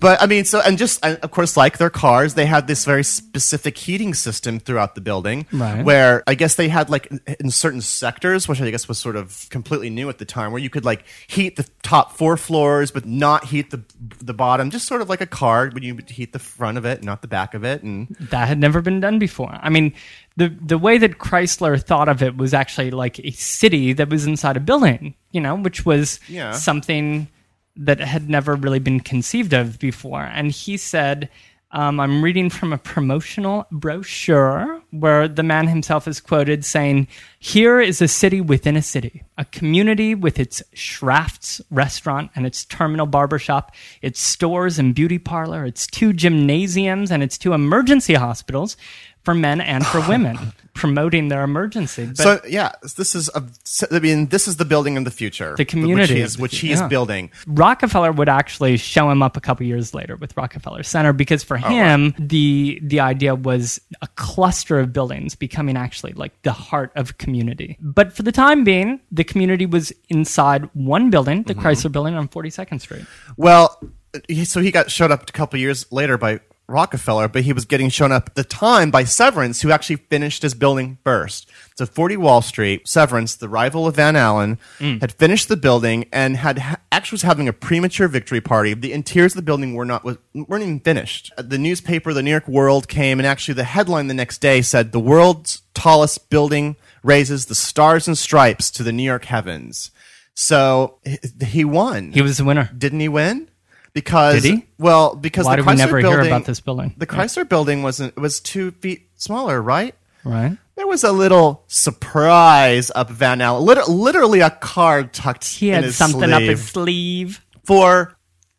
but 0.00 0.20
I 0.20 0.26
mean, 0.26 0.44
so 0.44 0.60
and 0.60 0.76
just 0.76 1.02
and 1.02 1.16
of 1.20 1.30
course, 1.30 1.56
like 1.56 1.78
their 1.78 1.88
cars, 1.88 2.34
they 2.34 2.44
had 2.44 2.66
this 2.66 2.84
very 2.84 3.02
specific 3.02 3.78
heating 3.78 4.12
system 4.12 4.60
throughout 4.60 4.94
the 4.94 5.00
building, 5.00 5.46
Right. 5.50 5.82
Where 5.82 6.22
I 6.26 6.34
guess 6.34 6.56
they 6.56 6.68
had 6.68 6.90
like 6.90 7.06
in- 7.06 7.20
in 7.40 7.50
certain 7.50 7.80
sectors, 7.80 8.46
which 8.48 8.60
I 8.60 8.70
guess 8.70 8.86
was 8.86 8.98
sort 8.98 9.16
of 9.16 9.46
completely 9.48 9.88
new 9.88 10.10
at 10.10 10.18
the 10.18 10.26
time, 10.26 10.52
where 10.52 10.60
you 10.60 10.68
could 10.68 10.84
like 10.84 11.04
heat 11.26 11.56
the 11.56 11.66
top 11.82 12.18
four 12.18 12.36
floors, 12.36 12.90
but 12.90 13.06
not 13.06 13.46
heat 13.46 13.70
the 13.70 13.82
the 14.18 14.34
bottom, 14.34 14.68
just 14.70 14.86
sort 14.86 15.00
of 15.00 15.08
like 15.08 15.22
a 15.22 15.26
car, 15.26 15.70
but 15.70 15.82
you 15.82 15.94
would 15.94 16.10
heat 16.10 16.34
the 16.34 16.38
front 16.38 16.76
of 16.76 16.84
it, 16.84 17.02
not 17.02 17.22
the 17.22 17.28
back 17.28 17.45
of 17.54 17.64
it, 17.64 17.82
and 17.82 18.08
that 18.18 18.48
had 18.48 18.58
never 18.58 18.80
been 18.80 19.00
done 19.00 19.18
before. 19.18 19.58
I 19.60 19.68
mean, 19.70 19.92
the 20.36 20.48
the 20.48 20.78
way 20.78 20.98
that 20.98 21.18
Chrysler 21.18 21.82
thought 21.82 22.08
of 22.08 22.22
it 22.22 22.36
was 22.36 22.52
actually 22.54 22.90
like 22.90 23.18
a 23.20 23.30
city 23.32 23.92
that 23.94 24.08
was 24.10 24.26
inside 24.26 24.56
a 24.56 24.60
building, 24.60 25.14
you 25.32 25.40
know, 25.40 25.54
which 25.56 25.84
was 25.86 26.20
Yeah. 26.28 26.52
something 26.52 27.28
that 27.76 28.00
had 28.00 28.28
never 28.30 28.54
really 28.54 28.78
been 28.78 29.00
conceived 29.00 29.52
of 29.52 29.78
before. 29.78 30.22
And 30.22 30.50
he 30.50 30.76
said, 30.78 31.28
um, 31.76 32.00
I'm 32.00 32.24
reading 32.24 32.48
from 32.48 32.72
a 32.72 32.78
promotional 32.78 33.66
brochure 33.70 34.80
where 34.92 35.28
the 35.28 35.42
man 35.42 35.68
himself 35.68 36.08
is 36.08 36.20
quoted 36.20 36.64
saying, 36.64 37.06
Here 37.38 37.80
is 37.80 38.00
a 38.00 38.08
city 38.08 38.40
within 38.40 38.76
a 38.76 38.82
city, 38.82 39.24
a 39.36 39.44
community 39.44 40.14
with 40.14 40.40
its 40.40 40.62
Schrafft's 40.72 41.60
restaurant 41.70 42.30
and 42.34 42.46
its 42.46 42.64
terminal 42.64 43.04
barbershop, 43.04 43.74
its 44.00 44.20
stores 44.20 44.78
and 44.78 44.94
beauty 44.94 45.18
parlor, 45.18 45.66
its 45.66 45.86
two 45.86 46.14
gymnasiums, 46.14 47.12
and 47.12 47.22
its 47.22 47.36
two 47.36 47.52
emergency 47.52 48.14
hospitals 48.14 48.78
for 49.26 49.34
men 49.34 49.60
and 49.60 49.84
for 49.84 50.00
women, 50.08 50.38
promoting 50.72 51.28
their 51.28 51.42
emergency. 51.42 52.06
But 52.06 52.16
so 52.18 52.40
yeah, 52.48 52.70
this 52.96 53.14
is 53.16 53.28
a, 53.34 53.42
I 53.90 53.98
mean, 53.98 54.28
this 54.28 54.46
is 54.46 54.56
the 54.56 54.64
building 54.64 54.96
of 54.96 55.04
the 55.04 55.10
future, 55.10 55.54
The 55.56 55.64
community 55.64 56.00
which 56.00 56.10
he 56.10 56.20
is, 56.20 56.38
which 56.38 56.60
fu- 56.60 56.66
he 56.68 56.72
is 56.72 56.80
yeah. 56.80 56.86
building. 56.88 57.30
Rockefeller 57.46 58.12
would 58.12 58.28
actually 58.28 58.76
show 58.76 59.10
him 59.10 59.22
up 59.22 59.36
a 59.36 59.40
couple 59.40 59.66
years 59.66 59.92
later 59.94 60.14
with 60.16 60.36
Rockefeller 60.36 60.82
Center 60.84 61.12
because 61.12 61.42
for 61.42 61.56
Oh, 61.58 61.68
him 61.68 62.14
the 62.18 62.78
the 62.82 63.00
idea 63.00 63.34
was 63.34 63.80
a 64.00 64.06
cluster 64.14 64.78
of 64.78 64.92
buildings 64.92 65.34
becoming 65.34 65.76
actually 65.76 66.12
like 66.12 66.40
the 66.42 66.52
heart 66.52 66.92
of 66.94 67.18
community. 67.18 67.76
But 67.80 68.12
for 68.12 68.22
the 68.22 68.32
time 68.32 68.62
being, 68.64 69.00
the 69.10 69.24
community 69.24 69.66
was 69.66 69.92
inside 70.08 70.70
one 70.74 71.10
building, 71.10 71.42
the 71.42 71.54
Mm-hmm. 71.54 71.66
Chrysler 71.66 71.90
Building 71.90 72.14
on 72.14 72.28
42nd 72.28 72.80
Street. 72.80 73.04
Well, 73.36 73.80
he, 74.28 74.44
so 74.44 74.60
he 74.60 74.70
got 74.70 74.90
showed 74.90 75.10
up 75.10 75.28
a 75.28 75.32
couple 75.32 75.58
years 75.58 75.90
later 75.90 76.16
by 76.16 76.40
Rockefeller, 76.68 77.28
but 77.28 77.42
he 77.42 77.52
was 77.52 77.64
getting 77.64 77.88
shown 77.90 78.10
up 78.10 78.30
at 78.30 78.34
the 78.34 78.42
time 78.44 78.90
by 78.90 79.04
Severance, 79.04 79.62
who 79.62 79.70
actually 79.70 79.96
finished 79.96 80.42
his 80.42 80.52
building 80.54 80.98
first. 81.04 81.48
So 81.76 81.86
40 81.86 82.16
Wall 82.16 82.42
Street, 82.42 82.88
Severance, 82.88 83.36
the 83.36 83.48
rival 83.48 83.86
of 83.86 83.96
Van 83.96 84.14
Alen, 84.14 84.58
had 85.00 85.12
finished 85.12 85.48
the 85.48 85.56
building 85.56 86.06
and 86.12 86.36
had 86.38 86.58
ha- 86.58 86.76
actually 86.90 87.16
was 87.16 87.22
having 87.22 87.46
a 87.48 87.52
premature 87.52 88.08
victory 88.08 88.40
party. 88.40 88.74
The 88.74 88.92
interiors 88.92 89.32
of 89.32 89.36
the 89.36 89.42
building 89.42 89.74
were 89.74 89.84
not 89.84 90.02
was, 90.04 90.18
weren't 90.34 90.62
even 90.64 90.80
finished. 90.80 91.32
Uh, 91.38 91.42
The 91.42 91.58
newspaper, 91.58 92.12
the 92.12 92.22
New 92.22 92.30
York 92.30 92.48
World, 92.48 92.88
came 92.88 93.20
and 93.20 93.26
actually 93.26 93.54
the 93.54 93.64
headline 93.64 94.08
the 94.08 94.14
next 94.14 94.38
day 94.40 94.60
said, 94.62 94.90
"The 94.92 94.98
world's 95.00 95.62
tallest 95.74 96.30
building 96.30 96.76
raises 97.04 97.46
the 97.46 97.54
stars 97.54 98.08
and 98.08 98.18
stripes 98.18 98.70
to 98.72 98.82
the 98.82 98.92
New 98.92 99.04
York 99.04 99.26
heavens." 99.26 99.90
So 100.34 100.98
he 101.46 101.64
won 101.64 102.12
He 102.12 102.22
was 102.22 102.36
the 102.38 102.44
winner. 102.44 102.70
didn't 102.76 103.00
he 103.00 103.08
win? 103.08 103.48
Because 103.96 104.42
Did 104.42 104.52
he? 104.52 104.66
Well, 104.78 105.16
because 105.16 105.46
Why 105.46 105.52
the 105.56 105.62
did 105.62 105.66
we 105.66 105.72
Chrysler 105.72 105.78
never 105.78 105.98
hear 106.00 106.10
building, 106.10 106.26
about 106.26 106.44
this 106.44 106.60
building? 106.60 106.94
The 106.98 107.06
Chrysler 107.06 107.48
building 107.48 107.82
wasn't 107.82 108.14
was 108.18 108.40
two 108.40 108.72
feet 108.72 109.08
smaller, 109.16 109.60
right? 109.62 109.94
Right? 110.22 110.58
There 110.74 110.86
was 110.86 111.02
a 111.02 111.12
little 111.12 111.64
surprise 111.66 112.90
up 112.94 113.08
Van 113.08 113.38
Alen, 113.38 113.62
Liter- 113.62 113.84
literally 113.86 114.40
a 114.40 114.50
card 114.50 115.14
tucked 115.14 115.46
He 115.46 115.68
in 115.70 115.76
had 115.76 115.84
his 115.84 115.96
something 115.96 116.30
up 116.30 116.42
his 116.42 116.62
sleeve 116.68 117.36
sleeve. 117.36 117.46
for 117.64 118.14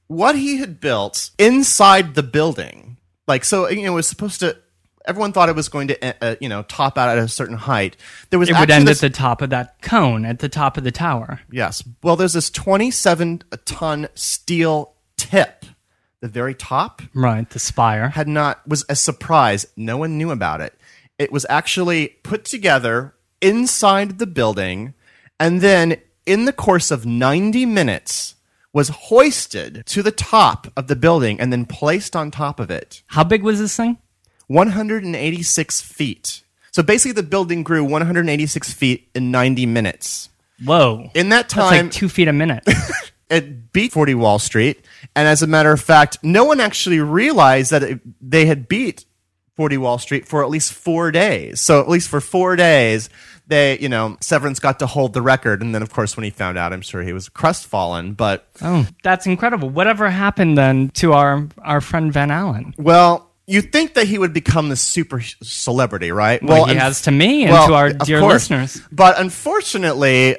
what 0.08 0.36
he 0.36 0.58
had 0.58 0.80
built 0.80 1.30
inside 1.38 2.16
the 2.16 2.24
building. 2.24 2.98
Like 3.28 3.46
so, 3.46 3.70
you 3.70 3.84
know, 3.86 3.92
it 3.92 3.96
was 3.96 4.08
supposed 4.08 4.40
to. 4.40 4.58
Everyone 5.06 5.32
thought 5.34 5.48
it 5.50 5.56
was 5.56 5.70
going 5.70 5.88
to, 5.90 6.24
uh, 6.26 6.36
you 6.42 6.50
know, 6.50 6.64
top 6.64 6.98
out 6.98 7.10
at 7.10 7.18
a 7.18 7.28
certain 7.30 7.56
height. 7.56 7.96
There 8.30 8.40
was 8.40 8.50
It 8.50 8.58
would 8.60 8.70
end 8.72 8.88
this- 8.88 9.04
at 9.04 9.12
the 9.12 9.16
top 9.16 9.42
of 9.44 9.52
that 9.52 9.82
cone, 9.82 10.26
at 10.26 10.40
the 10.40 10.50
top 10.50 10.78
of 10.78 10.84
the 10.84 10.92
tower. 10.92 11.40
Yes. 11.52 11.84
Well, 12.02 12.16
there's 12.18 12.34
this 12.34 12.50
27 12.50 13.44
ton 13.66 14.08
steel 14.16 14.94
tip. 15.30 15.66
The 16.22 16.28
very 16.28 16.56
top 16.56 17.02
Right, 17.14 17.48
the 17.50 17.60
spire. 17.60 18.10
had 18.10 18.28
not 18.28 18.68
was 18.68 18.84
a 18.90 18.96
surprise. 18.96 19.68
No 19.76 19.98
one 19.98 20.18
knew 20.18 20.32
about 20.32 20.62
it. 20.62 20.74
It 21.20 21.32
was 21.32 21.46
actually 21.50 22.08
put 22.24 22.46
together 22.46 23.14
inside 23.42 24.18
the 24.18 24.26
building 24.28 24.94
and 25.40 25.62
then 25.62 25.98
in 26.26 26.46
the 26.46 26.54
course 26.54 26.90
of 26.92 27.06
90 27.06 27.66
minutes 27.66 28.36
was 28.74 28.90
hoisted 28.90 29.84
to 29.88 30.02
the 30.04 30.12
top 30.12 30.68
of 30.76 30.88
the 30.88 30.96
building 30.96 31.40
and 31.40 31.52
then 31.52 31.66
placed 31.66 32.16
on 32.16 32.32
top 32.32 32.60
of 32.60 32.70
it. 32.72 33.04
How 33.08 33.24
big 33.24 33.44
was 33.44 33.60
this 33.60 33.76
thing? 33.78 33.98
186 34.48 35.82
feet. 35.82 36.42
So 36.72 36.84
basically 36.84 37.14
the 37.14 37.24
building 37.28 37.64
grew 37.64 37.84
186 37.84 38.74
feet 38.74 39.10
in 39.16 39.32
90 39.32 39.66
minutes. 39.66 40.30
Whoa. 40.64 41.10
In 41.14 41.30
that 41.30 41.50
That's 41.50 41.54
time, 41.54 41.86
like 41.86 41.92
two 41.92 42.10
feet 42.10 42.28
a 42.28 42.34
minute. 42.34 42.64
it 43.30 43.72
beat 43.74 43.92
40 43.92 44.16
Wall 44.16 44.40
Street. 44.40 44.84
And 45.16 45.28
as 45.28 45.42
a 45.42 45.48
matter 45.48 45.72
of 45.72 45.82
fact, 45.82 46.18
no 46.24 46.46
one 46.46 46.60
actually 46.60 47.00
realized 47.00 47.72
that 47.72 47.84
it, 47.84 48.00
they 48.22 48.46
had 48.46 48.68
beat 48.68 49.06
40 49.56 49.78
Wall 49.78 49.98
Street 49.98 50.28
for 50.28 50.44
at 50.44 50.50
least 50.50 50.72
four 50.74 51.12
days. 51.12 51.60
So 51.62 51.80
at 51.82 51.90
least 51.90 52.10
for 52.10 52.22
four 52.22 52.56
days, 52.56 53.10
they, 53.48 53.80
you 53.80 53.90
know, 53.90 54.18
Severance 54.22 54.60
got 54.60 54.80
to 54.80 54.88
hold 54.88 55.14
the 55.14 55.22
record. 55.22 55.62
And 55.62 55.74
then, 55.74 55.82
of 55.82 55.90
course, 55.92 56.16
when 56.18 56.24
he 56.26 56.30
found 56.30 56.58
out, 56.58 56.74
I'm 56.74 56.82
sure 56.82 57.02
he 57.02 57.14
was 57.14 57.30
crestfallen. 57.30 58.14
But, 58.14 58.48
Oh, 58.62 58.86
that's 59.04 59.26
incredible. 59.26 59.70
Whatever 59.70 60.10
happened 60.10 60.58
then 60.58 60.90
to 60.96 61.14
our 61.14 61.48
our 61.64 61.82
friend 61.82 62.12
Van 62.14 62.30
Alen? 62.30 62.74
well, 62.78 63.27
you 63.48 63.62
think 63.62 63.94
that 63.94 64.08
he 64.08 64.18
would 64.18 64.34
become 64.34 64.68
the 64.70 64.76
super 64.76 65.22
celebrity, 65.42 66.12
right? 66.12 66.44
Well, 66.44 66.66
he 66.66 66.76
has 66.76 67.04
to 67.04 67.12
me 67.12 67.44
and 67.44 67.54
well, 67.54 67.68
to 67.70 67.74
our 67.74 67.94
dear 67.94 68.20
course. 68.20 68.50
listeners. 68.52 68.82
But 68.92 69.20
unfortunately, 69.20 70.38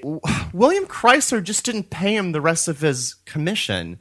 William 0.53 0.87
Chrysler 0.87 1.43
just 1.43 1.65
didn't 1.65 1.89
pay 1.91 2.15
him 2.15 2.33
the 2.33 2.41
rest 2.41 2.69
of 2.69 2.81
his 2.81 3.15
commission. 3.25 3.99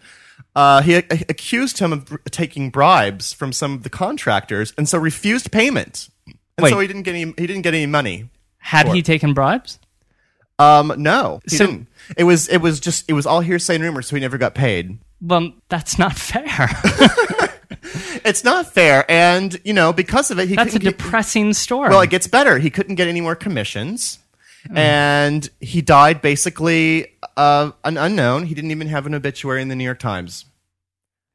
Uh, 0.55 0.81
he 0.81 0.95
a- 0.95 1.05
accused 1.29 1.79
him 1.79 1.93
of 1.93 2.17
taking 2.31 2.69
bribes 2.69 3.31
from 3.31 3.53
some 3.53 3.73
of 3.73 3.83
the 3.83 3.89
contractors, 3.89 4.73
and 4.77 4.89
so 4.89 4.97
refused 4.97 5.51
payment. 5.51 6.09
And 6.25 6.63
Wait. 6.63 6.69
so 6.71 6.79
he 6.79 6.87
didn't 6.87 7.03
get 7.03 7.15
any. 7.15 7.25
He 7.37 7.47
didn't 7.47 7.61
get 7.61 7.73
any 7.73 7.85
money. 7.85 8.29
Had 8.57 8.89
he 8.89 9.01
taken 9.01 9.33
bribes? 9.33 9.79
Um, 10.59 10.91
no, 10.97 11.39
he 11.49 11.55
So- 11.55 11.65
didn't. 11.67 11.87
It 12.17 12.23
was 12.23 12.47
it 12.47 12.57
was 12.57 12.79
just 12.79 13.05
it 13.09 13.13
was 13.13 13.25
all 13.25 13.41
hearsay 13.41 13.75
and 13.75 13.83
rumors, 13.83 14.07
so 14.07 14.15
he 14.15 14.19
never 14.21 14.37
got 14.37 14.53
paid. 14.55 14.97
Well, 15.21 15.53
that's 15.69 15.97
not 15.99 16.13
fair. 16.15 16.69
It's 18.23 18.43
not 18.43 18.67
fair, 18.73 19.05
and 19.09 19.59
you 19.63 19.73
know 19.73 19.91
because 19.93 20.31
of 20.31 20.39
it, 20.39 20.47
he 20.49 20.55
that's 20.55 20.69
a 20.69 20.79
couldn't 20.79 20.91
get- 20.91 20.97
depressing 20.97 21.53
story. 21.53 21.89
Well, 21.89 22.01
it 22.01 22.09
gets 22.09 22.27
better. 22.27 22.57
He 22.59 22.69
couldn't 22.69 22.95
get 22.95 23.07
any 23.07 23.21
more 23.21 23.35
commissions. 23.35 24.19
Hmm. 24.67 24.77
And 24.77 25.49
he 25.61 25.81
died 25.81 26.21
basically 26.21 27.07
uh, 27.37 27.71
an 27.83 27.97
unknown. 27.97 28.43
He 28.45 28.53
didn't 28.55 28.71
even 28.71 28.87
have 28.87 29.05
an 29.05 29.13
obituary 29.15 29.61
in 29.61 29.67
the 29.67 29.75
New 29.75 29.83
York 29.83 29.99
Times. 29.99 30.45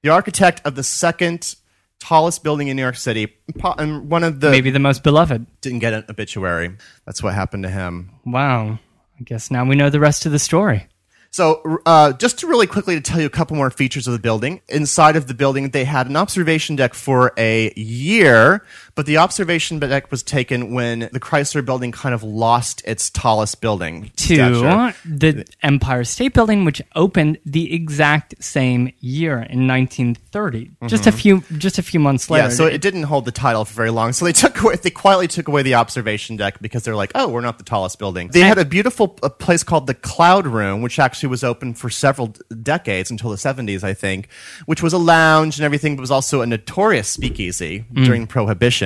The 0.02 0.08
architect 0.10 0.60
of 0.64 0.74
the 0.74 0.82
second 0.82 1.54
tallest 2.00 2.42
building 2.42 2.66
in 2.68 2.76
New 2.76 2.82
York 2.82 2.96
City, 2.96 3.32
and 3.78 4.10
one 4.10 4.24
of 4.24 4.40
the 4.40 4.50
Maybe 4.50 4.70
the 4.70 4.80
most 4.80 5.02
beloved. 5.04 5.46
didn't 5.60 5.78
get 5.78 5.92
an 5.92 6.04
obituary. 6.08 6.76
That's 7.06 7.22
what 7.22 7.34
happened 7.34 7.62
to 7.62 7.70
him. 7.70 8.10
Wow. 8.26 8.78
I 9.20 9.22
guess 9.22 9.50
now 9.52 9.64
we 9.64 9.76
know 9.76 9.88
the 9.88 10.00
rest 10.00 10.26
of 10.26 10.32
the 10.32 10.38
story. 10.40 10.88
So, 11.32 11.78
uh, 11.86 12.12
just 12.12 12.40
to 12.40 12.46
really 12.46 12.66
quickly 12.66 12.94
to 12.94 13.00
tell 13.00 13.18
you 13.18 13.24
a 13.24 13.30
couple 13.30 13.56
more 13.56 13.70
features 13.70 14.06
of 14.06 14.12
the 14.12 14.18
building. 14.18 14.60
Inside 14.68 15.16
of 15.16 15.28
the 15.28 15.34
building, 15.34 15.70
they 15.70 15.84
had 15.84 16.06
an 16.06 16.14
observation 16.14 16.76
deck 16.76 16.92
for 16.92 17.32
a 17.38 17.72
year, 17.74 18.66
but 18.94 19.06
the 19.06 19.16
observation 19.16 19.78
deck 19.78 20.10
was 20.10 20.22
taken 20.22 20.72
when 20.74 21.00
the 21.12 21.20
Chrysler 21.20 21.64
Building 21.64 21.92
kind 21.92 22.14
of 22.14 22.22
lost 22.22 22.82
its 22.84 23.10
tallest 23.10 23.60
building 23.60 24.10
to 24.16 24.34
stature. 24.34 24.94
the 25.04 25.46
Empire 25.62 26.04
State 26.04 26.34
Building, 26.34 26.64
which 26.64 26.82
opened 26.94 27.38
the 27.46 27.72
exact 27.74 28.34
same 28.42 28.92
year 29.00 29.34
in 29.34 29.66
1930, 29.66 30.70
just 30.88 31.06
a 31.06 31.12
few 31.12 31.42
just 31.58 31.78
a 31.78 31.82
few 31.82 32.00
months 32.00 32.28
later. 32.30 32.44
Mm-hmm. 32.44 32.50
Yeah, 32.50 32.56
so 32.56 32.66
it 32.66 32.80
didn't 32.80 33.04
hold 33.04 33.24
the 33.24 33.32
title 33.32 33.64
for 33.64 33.74
very 33.74 33.90
long. 33.90 34.12
So 34.12 34.24
they 34.24 34.32
took 34.32 34.60
away, 34.62 34.76
they 34.76 34.90
quietly 34.90 35.28
took 35.28 35.48
away 35.48 35.62
the 35.62 35.74
observation 35.74 36.36
deck 36.36 36.60
because 36.60 36.82
they're 36.84 36.96
like, 36.96 37.12
oh, 37.14 37.28
we're 37.28 37.40
not 37.40 37.58
the 37.58 37.64
tallest 37.64 37.98
building. 37.98 38.28
They 38.28 38.40
had 38.40 38.58
a 38.58 38.64
beautiful 38.64 39.18
a 39.22 39.30
place 39.30 39.62
called 39.62 39.86
the 39.86 39.94
Cloud 39.94 40.46
Room, 40.46 40.82
which 40.82 40.98
actually 40.98 41.28
was 41.30 41.42
open 41.44 41.74
for 41.74 41.88
several 41.90 42.28
d- 42.28 42.40
decades 42.62 43.10
until 43.10 43.30
the 43.30 43.36
70s, 43.36 43.82
I 43.84 43.94
think, 43.94 44.28
which 44.66 44.82
was 44.82 44.92
a 44.92 44.98
lounge 44.98 45.58
and 45.58 45.64
everything, 45.64 45.96
but 45.96 46.00
was 46.00 46.10
also 46.10 46.42
a 46.42 46.46
notorious 46.46 47.08
speakeasy 47.08 47.84
during 47.94 48.26
Prohibition. 48.26 48.81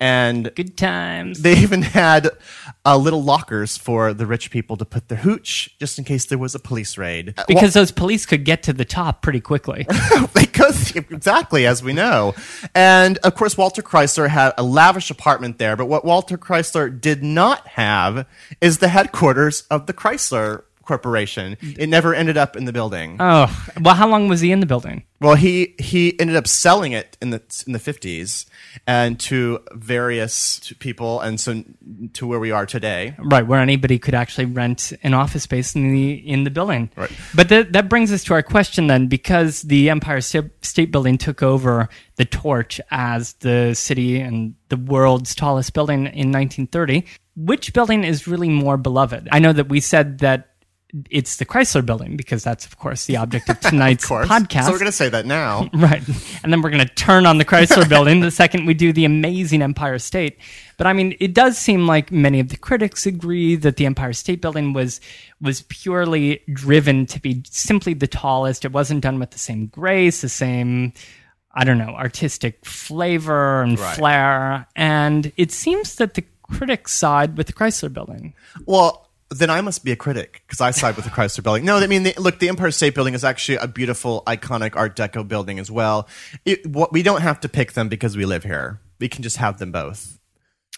And 0.00 0.54
good 0.54 0.76
times. 0.76 1.42
they 1.42 1.56
even 1.58 1.82
had 1.82 2.30
uh, 2.84 2.96
little 2.96 3.22
lockers 3.22 3.76
for 3.76 4.14
the 4.14 4.26
rich 4.26 4.50
people 4.50 4.76
to 4.76 4.84
put 4.84 5.08
their 5.08 5.18
hooch 5.18 5.76
just 5.78 5.98
in 5.98 6.04
case 6.04 6.26
there 6.26 6.38
was 6.38 6.54
a 6.54 6.60
police 6.60 6.96
raid. 6.96 7.34
Uh, 7.36 7.44
because 7.48 7.74
those 7.74 7.90
police 7.90 8.26
could 8.26 8.44
get 8.44 8.62
to 8.64 8.72
the 8.72 8.84
top 8.84 9.22
pretty 9.22 9.40
quickly. 9.40 9.86
they 10.34 10.46
could 10.46 10.64
exactly 10.96 11.66
as 11.66 11.82
we 11.82 11.92
know 11.92 12.34
and 12.74 13.18
of 13.18 13.34
course 13.34 13.56
walter 13.56 13.82
chrysler 13.82 14.28
had 14.28 14.52
a 14.56 14.62
lavish 14.62 15.10
apartment 15.10 15.58
there 15.58 15.76
but 15.76 15.86
what 15.86 16.04
walter 16.04 16.38
chrysler 16.38 17.00
did 17.00 17.22
not 17.22 17.66
have 17.68 18.26
is 18.60 18.78
the 18.78 18.88
headquarters 18.88 19.62
of 19.70 19.86
the 19.86 19.92
chrysler 19.92 20.62
corporation 20.84 21.56
it 21.62 21.88
never 21.88 22.14
ended 22.14 22.36
up 22.36 22.56
in 22.56 22.64
the 22.64 22.72
building 22.72 23.16
oh, 23.20 23.46
well, 23.80 23.94
how 23.94 24.08
long 24.08 24.28
was 24.28 24.40
he 24.40 24.52
in 24.52 24.60
the 24.60 24.66
building? 24.66 25.04
well 25.20 25.34
he 25.34 25.74
he 25.78 26.18
ended 26.20 26.36
up 26.36 26.46
selling 26.46 26.92
it 26.92 27.16
in 27.20 27.30
the 27.30 27.42
in 27.66 27.72
the 27.72 27.78
50s 27.78 28.46
and 28.86 29.18
to 29.20 29.60
various 29.72 30.72
people 30.78 31.20
and 31.20 31.40
so 31.40 31.62
to 32.12 32.26
where 32.26 32.40
we 32.40 32.50
are 32.50 32.66
today 32.66 33.14
Right, 33.18 33.46
where 33.46 33.60
anybody 33.60 33.98
could 33.98 34.14
actually 34.14 34.44
rent 34.46 34.92
an 35.02 35.14
office 35.14 35.44
space 35.44 35.74
in 35.74 35.92
the 35.92 36.12
in 36.12 36.44
the 36.44 36.50
building. 36.50 36.90
Right. 36.96 37.10
But 37.34 37.48
that 37.48 37.72
that 37.72 37.88
brings 37.88 38.12
us 38.12 38.24
to 38.24 38.34
our 38.34 38.42
question 38.42 38.86
then, 38.86 39.06
because 39.06 39.62
the 39.62 39.90
Empire 39.90 40.20
State 40.20 40.92
Building 40.92 41.18
took 41.18 41.42
over 41.42 41.88
the 42.16 42.24
torch 42.24 42.80
as 42.90 43.34
the 43.34 43.74
city 43.74 44.20
and 44.20 44.54
the 44.68 44.76
world's 44.76 45.34
tallest 45.34 45.72
building 45.72 46.06
in 46.06 46.30
1930. 46.32 47.04
Which 47.36 47.72
building 47.72 48.04
is 48.04 48.28
really 48.28 48.48
more 48.48 48.76
beloved? 48.76 49.28
I 49.32 49.38
know 49.40 49.52
that 49.52 49.68
we 49.68 49.80
said 49.80 50.18
that 50.18 50.53
it's 51.10 51.36
the 51.36 51.44
Chrysler 51.44 51.84
Building 51.84 52.16
because 52.16 52.44
that's 52.44 52.64
of 52.64 52.78
course 52.78 53.06
the 53.06 53.16
object 53.16 53.48
of 53.48 53.58
tonight's 53.60 54.04
of 54.04 54.28
podcast. 54.28 54.66
so 54.66 54.70
we're 54.72 54.78
going 54.78 54.86
to 54.86 54.92
say 54.92 55.08
that 55.08 55.26
now 55.26 55.68
Right. 55.74 56.02
And 56.42 56.52
then 56.52 56.62
we're 56.62 56.70
going 56.70 56.86
to 56.86 56.94
turn 56.94 57.26
on 57.26 57.38
the 57.38 57.44
Chrysler 57.44 57.88
building 57.88 58.20
the 58.20 58.30
second 58.30 58.66
we 58.66 58.74
do 58.74 58.92
the 58.92 59.04
amazing 59.04 59.60
Empire 59.62 59.98
State. 59.98 60.38
But 60.76 60.86
I 60.86 60.92
mean, 60.92 61.16
it 61.20 61.34
does 61.34 61.58
seem 61.58 61.86
like 61.86 62.12
many 62.12 62.38
of 62.40 62.48
the 62.48 62.56
critics 62.56 63.06
agree 63.06 63.56
that 63.56 63.76
the 63.76 63.86
Empire 63.86 64.12
State 64.12 64.40
Building 64.40 64.72
was 64.72 65.00
was 65.40 65.62
purely 65.62 66.42
driven 66.52 67.06
to 67.06 67.20
be 67.20 67.42
simply 67.50 67.94
the 67.94 68.06
tallest. 68.06 68.64
It 68.64 68.72
wasn't 68.72 69.00
done 69.02 69.18
with 69.18 69.30
the 69.30 69.38
same 69.38 69.66
grace, 69.66 70.20
the 70.20 70.28
same 70.28 70.92
I 71.56 71.64
don't 71.64 71.78
know, 71.78 71.94
artistic 71.94 72.64
flavor 72.66 73.62
and 73.62 73.78
Right. 73.78 73.96
flair. 73.96 74.66
And 74.74 75.32
it 75.36 75.52
seems 75.52 75.94
that 75.96 76.14
the 76.14 76.24
critics 76.42 76.92
side 76.92 77.36
with 77.36 77.46
the 77.46 77.52
Chrysler 77.52 77.92
building. 77.92 78.34
Well, 78.66 79.03
then 79.30 79.50
I 79.50 79.60
must 79.60 79.84
be 79.84 79.92
a 79.92 79.96
critic 79.96 80.42
because 80.46 80.60
I 80.60 80.70
side 80.70 80.96
with 80.96 81.04
the 81.04 81.10
Chrysler 81.10 81.42
Building. 81.42 81.64
No, 81.64 81.76
I 81.76 81.86
mean, 81.86 82.02
the, 82.04 82.14
look, 82.18 82.38
the 82.38 82.48
Empire 82.48 82.70
State 82.70 82.94
Building 82.94 83.14
is 83.14 83.24
actually 83.24 83.58
a 83.58 83.66
beautiful, 83.66 84.22
iconic 84.26 84.76
Art 84.76 84.96
Deco 84.96 85.26
building 85.26 85.58
as 85.58 85.70
well. 85.70 86.08
It, 86.44 86.66
what, 86.66 86.92
we 86.92 87.02
don't 87.02 87.22
have 87.22 87.40
to 87.40 87.48
pick 87.48 87.72
them 87.72 87.88
because 87.88 88.16
we 88.16 88.24
live 88.24 88.44
here. 88.44 88.80
We 89.00 89.08
can 89.08 89.22
just 89.22 89.38
have 89.38 89.58
them 89.58 89.72
both. 89.72 90.18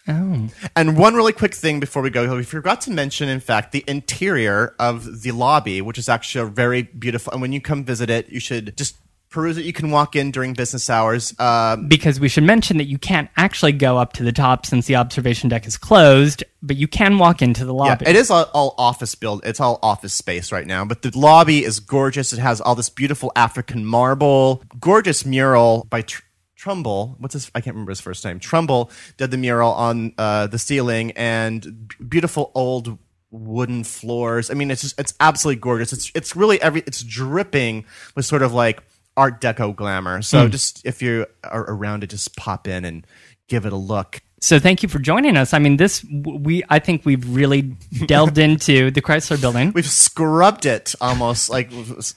Oh. 0.09 0.49
And 0.77 0.97
one 0.97 1.15
really 1.15 1.33
quick 1.33 1.55
thing 1.55 1.81
before 1.81 2.01
we 2.01 2.11
go, 2.11 2.37
we 2.37 2.45
forgot 2.45 2.81
to 2.83 2.91
mention, 2.93 3.29
in 3.29 3.41
fact, 3.41 3.73
the 3.73 3.85
interior 3.89 4.75
of 4.79 5.23
the 5.23 5.33
lobby, 5.33 5.83
which 5.83 5.99
is 5.99 6.09
actually 6.09 6.47
a 6.47 6.51
very 6.51 6.83
beautiful. 6.83 7.33
And 7.33 7.43
when 7.43 7.53
you 7.53 7.61
come 7.61 7.85
visit 7.85 8.09
it, 8.09 8.29
you 8.29 8.39
should 8.39 8.77
just 8.77 8.97
peruse 9.29 9.59
it. 9.59 9.65
You 9.65 9.73
can 9.73 9.91
walk 9.91 10.17
in 10.17 10.31
during 10.31 10.55
business 10.55 10.89
hours. 10.89 11.35
Um, 11.39 11.89
because 11.89 12.19
we 12.21 12.29
should 12.29 12.45
mention 12.45 12.77
that 12.79 12.85
you 12.85 12.99
can't 12.99 13.29
actually 13.37 13.73
go 13.73 13.99
up 13.99 14.13
to 14.15 14.23
the 14.23 14.33
top 14.33 14.65
since 14.67 14.87
the 14.87 14.97
observation 14.97 15.49
deck 15.49 15.67
is 15.67 15.77
closed, 15.77 16.45
but 16.63 16.77
you 16.77 16.89
can 16.89 17.19
walk 17.19 17.43
into 17.43 17.65
the 17.65 17.75
Yeah, 17.75 17.81
lobby. 17.91 18.07
it 18.07 18.17
is 18.17 18.31
all, 18.31 18.49
all 18.55 18.75
office 18.79 19.15
build. 19.15 19.43
It's 19.45 19.61
all 19.61 19.79
office 19.83 20.15
space 20.15 20.53
right 20.53 20.67
now. 20.67 20.85
But 20.85 21.03
the 21.03 21.11
lobby 21.19 21.65
is 21.65 21.81
gorgeous. 21.81 22.33
It 22.33 22.39
has 22.39 22.61
all 22.61 22.75
this 22.75 22.89
beautiful 22.89 23.33
African 23.37 23.85
marble, 23.85 24.63
gorgeous 24.81 25.27
mural 25.27 25.87
by 25.91 26.03
Tr- 26.03 26.23
Trumbull. 26.57 27.17
What's 27.19 27.35
his? 27.35 27.51
I 27.55 27.61
can't 27.61 27.75
remember 27.75 27.91
his 27.91 28.01
first 28.01 28.25
name. 28.25 28.39
Trumbull 28.39 28.91
did 29.19 29.31
the 29.31 29.37
mural 29.37 29.73
on 29.73 30.15
uh, 30.17 30.47
the 30.47 30.59
ceiling 30.59 31.11
and 31.13 31.89
b- 31.89 31.97
beautiful 32.09 32.51
old 32.55 32.97
wooden 33.31 33.85
floors. 33.85 34.51
I 34.51 34.55
mean, 34.55 34.71
it's 34.71 34.81
just 34.83 34.99
it's 34.99 35.13
absolutely 35.21 35.61
gorgeous. 35.61 35.93
It's 35.93 36.11
it's 36.15 36.35
really 36.35 36.61
every 36.63 36.83
it's 36.87 37.03
dripping 37.03 37.85
with 38.15 38.25
sort 38.25 38.41
of 38.43 38.55
like 38.55 38.83
Art 39.17 39.41
Deco 39.41 39.75
glamour. 39.75 40.23
So 40.23 40.45
hmm. 40.45 40.51
just 40.51 40.85
if 40.85 41.03
you 41.03 41.27
are 41.45 41.63
around 41.63 42.05
it, 42.05 42.11
just 42.11 42.37
pop 42.37 42.69
in 42.69 42.85
and 42.85 43.05
give 43.49 43.67
it 43.67 43.73
a 43.73 43.77
look. 43.77 44.21
So 44.39 44.61
thank 44.61 44.83
you 44.83 44.89
for 44.89 44.99
joining 44.99 45.39
us. 45.39 45.55
I 45.55 45.59
mean, 45.59 45.79
this 45.79 46.05
we 46.05 46.63
I 46.69 46.79
think 46.79 47.07
we've 47.07 47.27
really 47.35 47.63
delved 48.07 48.37
into 48.37 48.91
the 48.91 49.01
Chrysler 49.01 49.41
Building. 49.41 49.73
We've 49.73 49.89
scrubbed 49.89 50.67
it 50.67 50.95
almost 51.01 51.49
like 51.49 51.73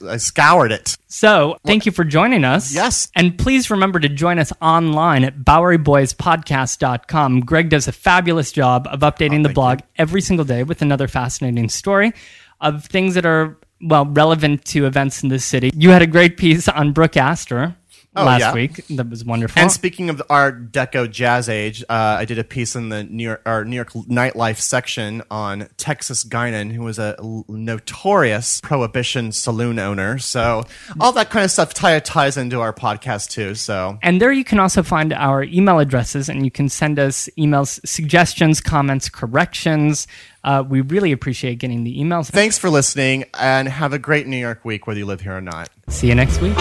I 0.06 0.18
scoured 0.18 0.70
it. 0.70 0.98
So 1.08 1.56
thank 1.64 1.86
you 1.86 1.92
for 1.92 2.04
joining 2.04 2.44
us. 2.44 2.74
Yes. 2.74 3.08
And 3.16 3.38
please 3.38 3.70
remember 3.70 4.00
to 4.00 4.10
join 4.10 4.38
us 4.38 4.52
online 4.60 5.24
at 5.24 5.38
BoweryBoysPodcast.com. 5.38 7.40
Greg 7.40 7.70
does 7.70 7.88
a 7.88 7.92
fabulous 7.92 8.52
job 8.52 8.86
of 8.90 9.00
updating 9.00 9.40
oh, 9.40 9.44
the 9.44 9.48
thank 9.48 9.54
blog 9.54 9.80
every 9.96 10.20
single 10.20 10.44
day 10.44 10.62
with 10.62 10.82
another 10.82 11.08
fascinating 11.08 11.70
story 11.70 12.12
of 12.60 12.84
things 12.84 13.14
that 13.14 13.24
are 13.24 13.56
well 13.80 14.06
relevant 14.06 14.64
to 14.66 14.86
events 14.86 15.22
in 15.22 15.28
the 15.28 15.38
city. 15.38 15.70
You 15.74 15.90
had 15.90 16.02
a 16.02 16.06
great 16.06 16.36
piece 16.36 16.68
on 16.68 16.92
Brooke 16.92 17.16
Astor 17.16 17.76
Oh, 18.16 18.24
last 18.24 18.40
yeah. 18.40 18.52
week. 18.54 18.84
That 18.88 19.08
was 19.08 19.24
wonderful. 19.24 19.62
And 19.62 19.70
speaking 19.70 20.10
of 20.10 20.18
the 20.18 20.26
Art 20.28 20.72
Deco 20.72 21.08
Jazz 21.08 21.48
Age, 21.48 21.84
uh, 21.88 22.16
I 22.18 22.24
did 22.24 22.40
a 22.40 22.44
piece 22.44 22.74
in 22.74 22.88
the 22.88 23.04
New 23.04 23.22
York, 23.22 23.42
or 23.46 23.64
New 23.64 23.76
York 23.76 23.92
nightlife 23.92 24.58
section 24.60 25.22
on 25.30 25.68
Texas 25.76 26.24
Guinan, 26.24 26.72
who 26.72 26.82
was 26.82 26.98
a 26.98 27.14
l- 27.20 27.44
notorious 27.48 28.60
prohibition 28.62 29.30
saloon 29.30 29.78
owner. 29.78 30.18
So 30.18 30.64
all 30.98 31.12
that 31.12 31.30
kind 31.30 31.44
of 31.44 31.52
stuff 31.52 31.72
tie- 31.72 32.00
ties 32.00 32.36
into 32.36 32.60
our 32.60 32.72
podcast 32.72 33.30
too. 33.30 33.54
So 33.54 33.98
And 34.02 34.20
there 34.20 34.32
you 34.32 34.42
can 34.44 34.58
also 34.58 34.82
find 34.82 35.12
our 35.12 35.44
email 35.44 35.78
addresses, 35.78 36.28
and 36.28 36.44
you 36.44 36.50
can 36.50 36.68
send 36.68 36.98
us 36.98 37.28
emails, 37.38 37.78
suggestions, 37.86 38.60
comments, 38.60 39.08
corrections. 39.08 40.08
Uh, 40.42 40.64
we 40.68 40.80
really 40.80 41.12
appreciate 41.12 41.58
getting 41.58 41.84
the 41.84 41.96
emails. 42.00 42.28
thanks 42.30 42.58
for 42.58 42.70
listening, 42.70 43.24
and 43.38 43.68
have 43.68 43.92
a 43.92 43.98
great 44.00 44.26
New 44.26 44.38
York 44.38 44.64
week, 44.64 44.86
whether 44.88 44.98
you 44.98 45.06
live 45.06 45.20
here 45.20 45.36
or 45.36 45.40
not. 45.40 45.68
See 45.88 46.08
you 46.08 46.14
next 46.16 46.40
week. 46.40 46.56